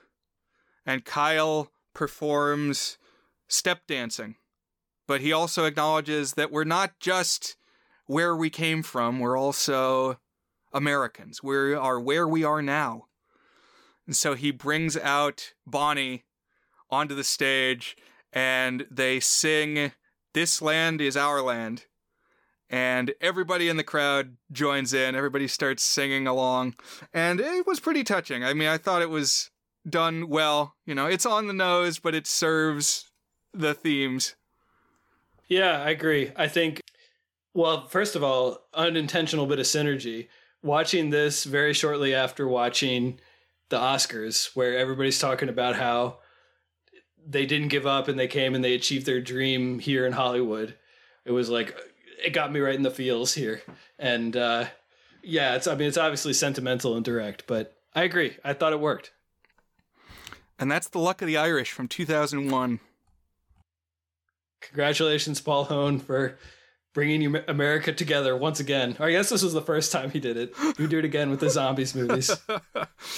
[0.85, 2.99] and Kyle performs
[3.47, 4.35] step dancing.
[5.07, 7.57] But he also acknowledges that we're not just
[8.05, 10.19] where we came from, we're also
[10.71, 11.41] Americans.
[11.41, 13.05] We are where we are now.
[14.05, 16.23] And so he brings out Bonnie
[16.91, 17.97] onto the stage
[18.31, 19.91] and they sing
[20.33, 21.85] This Land is Our Land.
[22.69, 25.15] And everybody in the crowd joins in.
[25.15, 26.75] Everybody starts singing along.
[27.13, 28.43] And it was pretty touching.
[28.43, 29.49] I mean, I thought it was
[29.89, 30.75] done well.
[30.85, 33.09] You know, it's on the nose, but it serves
[33.53, 34.35] the themes.
[35.47, 36.31] Yeah, I agree.
[36.35, 36.83] I think,
[37.55, 40.27] well, first of all, unintentional bit of synergy.
[40.61, 43.19] Watching this very shortly after watching
[43.69, 46.19] the Oscars, where everybody's talking about how
[47.25, 50.75] they didn't give up and they came and they achieved their dream here in Hollywood.
[51.25, 51.75] It was like,
[52.23, 53.61] it got me right in the feels here.
[53.97, 54.65] And uh,
[55.23, 58.37] yeah, it's, I mean, it's obviously sentimental and direct, but I agree.
[58.43, 59.11] I thought it worked.
[60.57, 62.79] And that's The Luck of the Irish from 2001.
[64.61, 66.37] Congratulations, Paul Hoen, for
[66.93, 68.97] bringing you America together once again.
[68.99, 70.53] I guess this was the first time he did it.
[70.77, 72.35] You do it again with the zombies movies.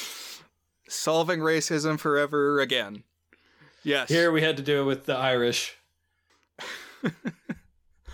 [0.87, 3.03] Solving racism forever again.
[3.83, 4.09] Yes.
[4.09, 5.75] Here we had to do it with the Irish.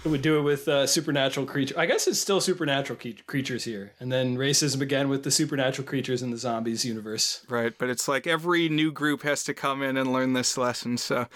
[0.03, 1.75] we would do it with uh, supernatural creature.
[1.77, 5.87] I guess it's still supernatural ke- creatures here, and then racism again with the supernatural
[5.87, 7.45] creatures in the zombies universe.
[7.49, 10.97] Right, but it's like every new group has to come in and learn this lesson.
[10.97, 11.27] So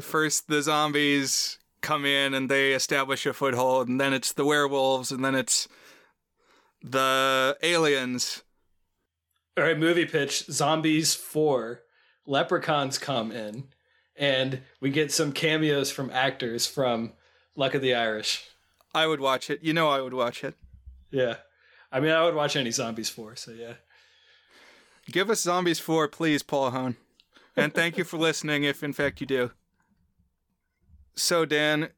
[0.00, 5.12] first the zombies come in and they establish a foothold, and then it's the werewolves,
[5.12, 5.68] and then it's
[6.82, 8.42] the aliens.
[9.56, 11.82] All right, movie pitch: Zombies Four.
[12.26, 13.68] Leprechauns come in,
[14.14, 17.12] and we get some cameos from actors from
[17.58, 18.44] Luck of the Irish.
[18.94, 19.64] I would watch it.
[19.64, 20.54] You know I would watch it.
[21.10, 21.38] Yeah,
[21.90, 23.34] I mean, I would watch any Zombies Four.
[23.34, 23.74] So yeah.
[25.10, 26.96] Give us Zombies 4, please, Paul Hoen.
[27.56, 29.50] And thank you for listening, if in fact you do.
[31.16, 31.88] So, Dan,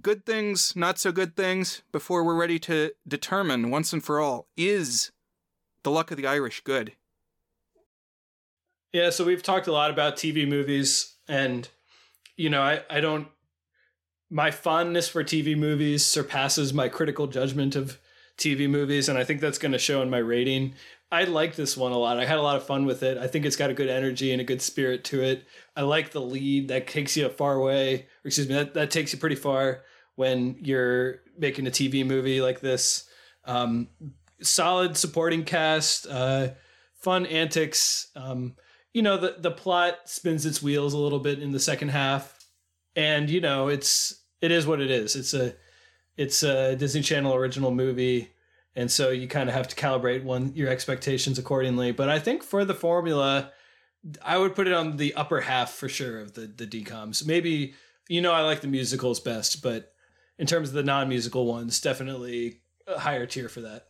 [0.00, 4.48] good things, not so good things, before we're ready to determine once and for all
[4.54, 5.12] is
[5.82, 6.92] the luck of the Irish good?
[8.92, 11.68] Yeah, so we've talked a lot about TV movies, and
[12.36, 13.28] you know, I, I don't
[14.32, 17.98] my fondness for TV movies surpasses my critical judgment of
[18.38, 20.74] TV movies, and I think that's going to show in my rating.
[21.10, 22.18] I like this one a lot.
[22.18, 23.18] I had a lot of fun with it.
[23.18, 25.44] I think it's got a good energy and a good spirit to it.
[25.76, 29.12] I like the lead that takes you far way, or excuse me, that, that takes
[29.12, 29.82] you pretty far
[30.14, 33.06] when you're making a TV movie like this.
[33.44, 33.88] Um,
[34.40, 36.48] solid supporting cast, uh,
[36.94, 38.10] fun antics.
[38.16, 38.54] Um,
[38.94, 42.38] you know, the, the plot spins its wheels a little bit in the second half.
[42.96, 45.16] And, you know, it's it is what it is.
[45.16, 45.54] It's a
[46.18, 48.28] it's a Disney Channel original movie
[48.74, 51.92] and so you kind of have to calibrate one your expectations accordingly.
[51.92, 53.52] But I think for the formula,
[54.22, 57.26] I would put it on the upper half for sure of the the DComs.
[57.26, 57.74] Maybe
[58.08, 59.92] you know I like the musicals best, but
[60.38, 63.86] in terms of the non musical ones, definitely a higher tier for that.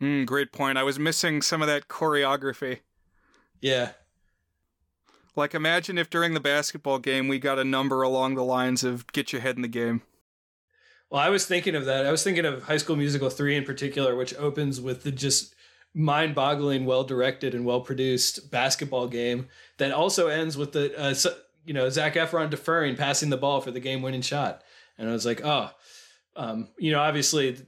[0.00, 0.78] Mm, great point.
[0.78, 2.80] I was missing some of that choreography.
[3.60, 3.92] Yeah.
[5.34, 9.06] Like, imagine if during the basketball game we got a number along the lines of
[9.12, 10.02] "Get your head in the game."
[11.10, 12.06] Well, I was thinking of that.
[12.06, 15.54] I was thinking of High School Musical 3 in particular, which opens with the just
[15.94, 21.14] mind boggling, well directed, and well produced basketball game that also ends with the, uh,
[21.66, 24.62] you know, Zac Efron deferring, passing the ball for the game winning shot.
[24.96, 25.70] And I was like, oh,
[26.34, 27.58] Um, you know, obviously,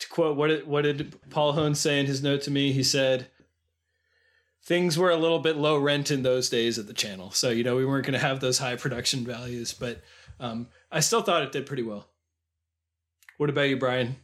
[0.00, 2.72] to quote what did, what did Paul Hoen say in his note to me?
[2.72, 3.28] He said
[4.64, 7.62] things were a little bit low rent in those days at the channel, so you
[7.62, 10.02] know we weren't going to have those high production values, but
[10.40, 12.08] um, I still thought it did pretty well.
[13.36, 14.16] What about you, Brian?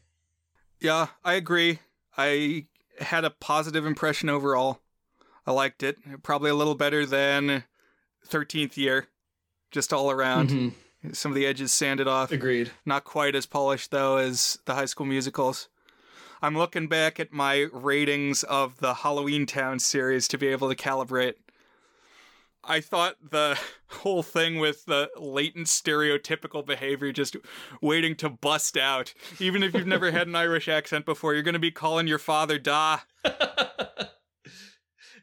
[0.80, 1.80] Yeah, I agree.
[2.16, 2.66] I
[3.00, 4.80] had a positive impression overall.
[5.46, 5.96] I liked it.
[6.22, 7.64] Probably a little better than
[8.28, 9.08] 13th year,
[9.70, 10.50] just all around.
[10.50, 11.12] Mm-hmm.
[11.12, 12.30] Some of the edges sanded off.
[12.30, 12.70] Agreed.
[12.84, 15.68] Not quite as polished, though, as the high school musicals.
[16.42, 21.34] I'm looking back at my ratings of the Halloweentown series to be able to calibrate.
[22.64, 23.58] I thought the
[23.88, 27.36] whole thing with the latent stereotypical behavior just
[27.82, 29.12] waiting to bust out.
[29.38, 32.18] Even if you've never had an Irish accent before, you're going to be calling your
[32.18, 33.00] father Da.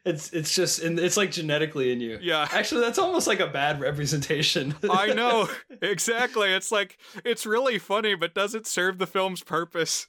[0.04, 2.18] it's it's just it's like genetically in you.
[2.20, 2.46] Yeah.
[2.52, 4.76] Actually, that's almost like a bad representation.
[4.88, 5.48] I know.
[5.82, 6.52] Exactly.
[6.52, 10.06] It's like it's really funny but does it serve the film's purpose?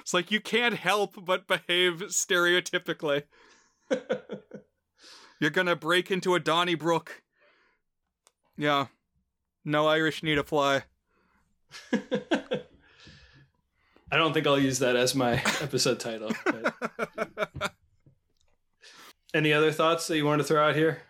[0.00, 3.24] It's like you can't help but behave stereotypically.
[5.40, 7.22] You're gonna break into a Donnybrook.
[8.56, 8.86] Yeah.
[9.64, 10.84] No Irish need a fly.
[14.10, 16.32] I don't think I'll use that as my episode title.
[16.44, 17.72] But.
[19.34, 21.02] Any other thoughts that you want to throw out here?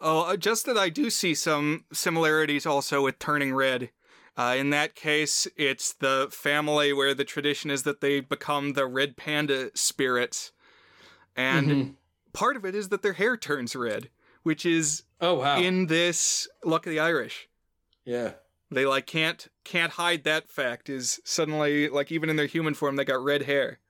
[0.00, 3.90] Oh, uh, just that I do see some similarities also with Turning Red.
[4.36, 8.86] Uh, in that case, it's the family where the tradition is that they become the
[8.86, 10.52] red panda spirits.
[11.36, 11.90] And mm-hmm.
[12.32, 14.08] part of it is that their hair turns red,
[14.42, 17.48] which is oh wow in this Luck of the Irish.
[18.04, 18.32] Yeah.
[18.70, 22.96] They like can't can't hide that fact is suddenly like even in their human form
[22.96, 23.80] they got red hair.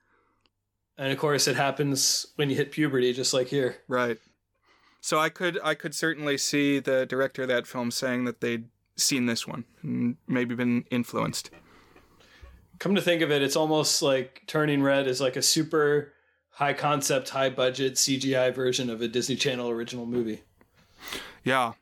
[0.99, 3.77] And of course it happens when you hit puberty just like here.
[3.87, 4.19] Right.
[5.01, 8.65] So I could I could certainly see the director of that film saying that they'd
[8.97, 11.51] seen this one and maybe been influenced.
[12.79, 16.13] Come to think of it, it's almost like Turning Red is like a super
[16.51, 20.43] high concept, high budget CGI version of a Disney Channel original movie.
[21.45, 21.73] Yeah.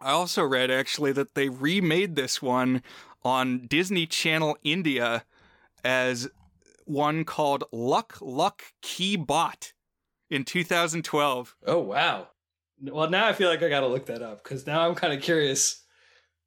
[0.00, 2.82] I also read actually that they remade this one
[3.24, 5.24] on Disney Channel India
[5.84, 6.28] as
[6.84, 9.72] one called Luck Luck Ki Baat
[10.28, 11.56] in 2012.
[11.66, 12.28] Oh wow.
[12.82, 15.12] Well, now I feel like I got to look that up cuz now I'm kind
[15.12, 15.84] of curious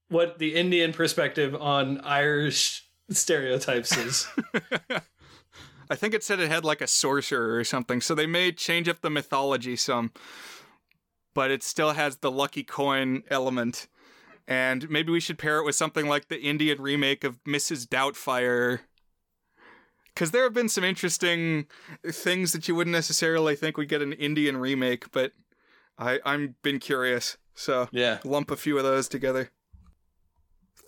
[0.10, 4.28] what the Indian perspective on Irish stereotypes is.
[5.90, 8.90] I think it said it had like a sorcerer or something, so they may change
[8.90, 10.12] up the mythology some
[11.36, 13.88] but it still has the lucky coin element.
[14.48, 17.86] And maybe we should pair it with something like the Indian remake of Mrs.
[17.86, 18.80] Doubtfire.
[20.14, 21.68] Because there have been some interesting
[22.08, 25.34] things that you wouldn't necessarily think would get an Indian remake, but
[25.98, 27.38] I, I'm been curious.
[27.54, 29.52] So yeah, lump a few of those together.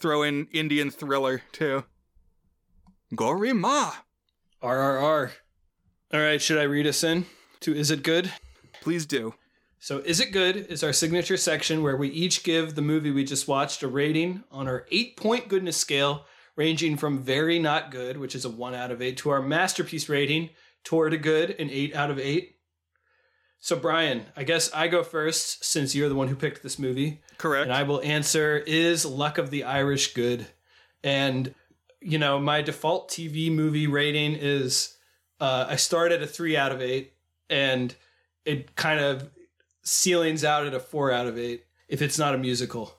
[0.01, 1.85] Throw in Indian thriller too.
[3.13, 3.93] Gorima.
[4.61, 5.31] RRR.
[6.13, 7.25] All right, should I read us in
[7.61, 8.31] to Is It Good?
[8.81, 9.35] Please do.
[9.79, 13.23] So, Is It Good is our signature section where we each give the movie we
[13.23, 16.25] just watched a rating on our eight point goodness scale,
[16.55, 20.09] ranging from very not good, which is a one out of eight, to our masterpiece
[20.09, 20.49] rating,
[20.83, 22.56] toward a good, an eight out of eight.
[23.67, 27.19] So, Brian, I guess I go first since you're the one who picked this movie.
[27.37, 27.65] Correct.
[27.65, 30.47] And I will answer Is Luck of the Irish good?
[31.03, 31.53] And,
[31.99, 34.95] you know, my default TV movie rating is
[35.41, 37.11] uh, I start at a three out of eight,
[37.49, 37.93] and
[38.45, 39.29] it kind of
[39.83, 42.95] ceilings out at a four out of eight if it's not a musical.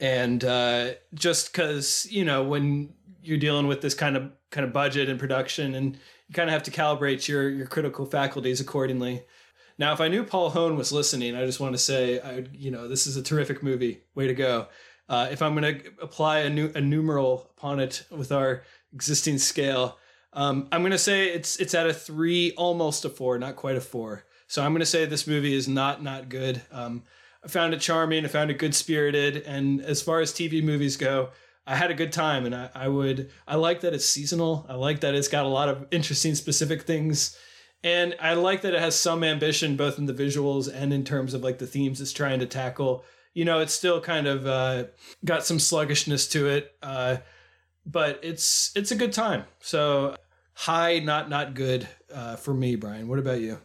[0.00, 2.92] And uh, just because you know when
[3.22, 5.96] you're dealing with this kind of kind of budget and production, and
[6.26, 9.22] you kind of have to calibrate your your critical faculties accordingly.
[9.78, 12.70] Now, if I knew Paul Hoen was listening, I just want to say, I you
[12.70, 14.02] know, this is a terrific movie.
[14.14, 14.66] Way to go!
[15.08, 19.38] Uh, if I'm going to apply a, new, a numeral upon it with our existing
[19.38, 19.96] scale,
[20.34, 23.76] um, I'm going to say it's it's at a three, almost a four, not quite
[23.76, 24.24] a four.
[24.46, 26.60] So I'm going to say this movie is not not good.
[26.70, 27.04] Um,
[27.42, 28.24] I found it charming.
[28.24, 29.38] I found it good spirited.
[29.46, 31.30] And as far as TV movies go,
[31.66, 32.44] I had a good time.
[32.44, 34.66] And I, I would I like that it's seasonal.
[34.68, 37.38] I like that it's got a lot of interesting specific things.
[37.84, 41.32] And I like that it has some ambition both in the visuals and in terms
[41.32, 43.04] of like the themes it's trying to tackle.
[43.34, 44.84] You know, it's still kind of uh,
[45.24, 47.18] got some sluggishness to it, uh,
[47.86, 49.44] but it's it's a good time.
[49.60, 50.16] So
[50.54, 53.06] high, not not good uh, for me, Brian.
[53.06, 53.60] What about you?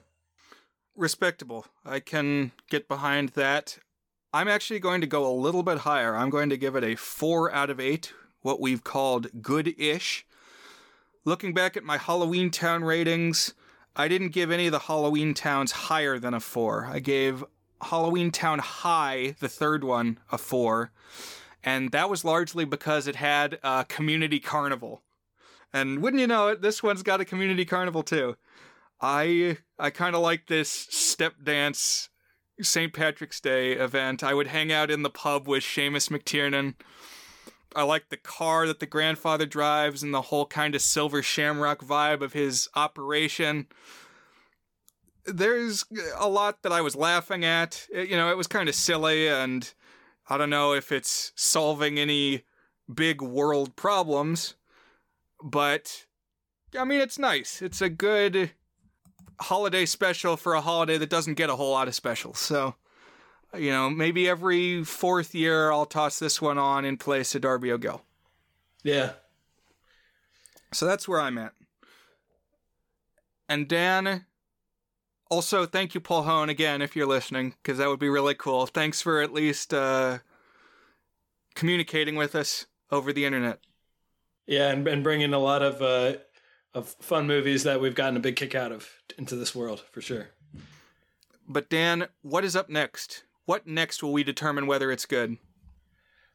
[0.95, 1.65] respectable.
[1.85, 3.80] I can get behind that.
[4.34, 6.15] I'm actually going to go a little bit higher.
[6.15, 10.26] I'm going to give it a 4 out of 8, what we've called good ish.
[11.26, 13.53] Looking back at my Halloweentown ratings,
[13.95, 16.86] I didn't give any of the Halloweentowns higher than a 4.
[16.91, 17.44] I gave
[17.82, 20.91] Halloweentown High, the third one, a 4.
[21.64, 25.02] and that was largely because it had a community carnival.
[25.72, 28.36] And wouldn't you know it, this one's got a community carnival too.
[29.02, 32.10] I I kind of like this step dance
[32.61, 32.94] St.
[32.94, 34.24] Patrick's Day event.
[34.24, 36.76] I would hang out in the pub with Seamus McTiernan.
[37.75, 41.83] I like the car that the grandfather drives and the whole kind of silver shamrock
[41.83, 43.67] vibe of his operation.
[45.25, 45.85] There's
[46.17, 47.87] a lot that I was laughing at.
[47.93, 49.73] You know, it was kind of silly, and
[50.29, 52.43] I don't know if it's solving any
[52.93, 54.55] big world problems,
[55.41, 56.05] but
[56.77, 57.61] I mean, it's nice.
[57.61, 58.51] It's a good
[59.39, 62.39] holiday special for a holiday that doesn't get a whole lot of specials.
[62.39, 62.75] So,
[63.57, 67.71] you know, maybe every fourth year I'll toss this one on in place of Darby
[67.71, 68.01] O'Gill.
[68.84, 69.13] Yeah.
[70.71, 71.53] So that's where I'm at.
[73.47, 74.25] And Dan,
[75.30, 78.65] also thank you, Paul Hoen, again, if you're listening, because that would be really cool.
[78.65, 80.19] Thanks for at least uh,
[81.53, 83.59] communicating with us over the internet.
[84.47, 86.19] Yeah, and, and bringing a lot of uh,
[86.73, 90.01] of fun movies that we've gotten a big kick out of into this world for
[90.01, 90.30] sure.
[91.47, 93.23] But Dan, what is up next?
[93.45, 95.38] What next will we determine whether it's good?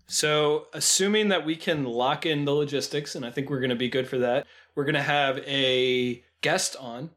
[0.07, 3.77] So, assuming that we can lock in the logistics, and I think we're going to
[3.77, 7.11] be good for that, we're going to have a guest on.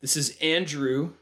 [0.00, 1.12] This is Andrew,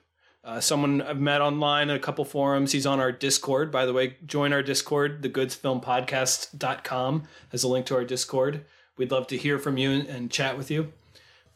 [0.43, 2.73] uh, someone I've met online in a couple forums.
[2.73, 3.71] He's on our Discord.
[3.71, 8.65] By the way, join our Discord, thegoodsfilmpodcast.com has a link to our Discord.
[8.97, 10.93] We'd love to hear from you and, and chat with you.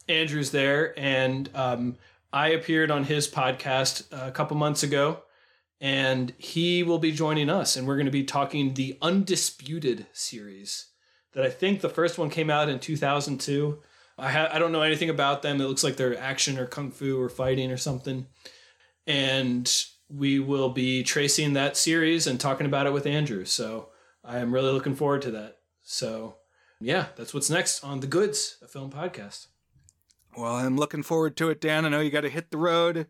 [0.07, 1.97] Andrew's there, and um,
[2.33, 5.23] I appeared on his podcast a couple months ago,
[5.81, 10.87] and he will be joining us, and we're going to be talking the Undisputed series.
[11.33, 13.81] That I think the first one came out in 2002.
[14.17, 15.59] I ha- I don't know anything about them.
[15.59, 18.27] It looks like they're action or kung fu or fighting or something,
[19.07, 19.69] and
[20.07, 23.45] we will be tracing that series and talking about it with Andrew.
[23.45, 23.89] So
[24.23, 25.57] I am really looking forward to that.
[25.81, 26.35] So
[26.79, 29.47] yeah, that's what's next on the Goods, a film podcast.
[30.37, 31.85] Well, I'm looking forward to it, Dan.
[31.85, 33.07] I know you got to hit the road.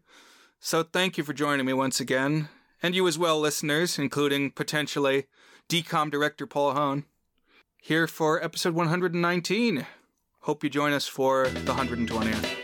[0.59, 2.49] So thank you for joining me once again.
[2.83, 5.27] And you as well, listeners, including potentially
[5.69, 7.03] DCOM director Paul Hoen,
[7.79, 9.85] here for episode 119.
[10.41, 12.57] Hope you join us for the 120th.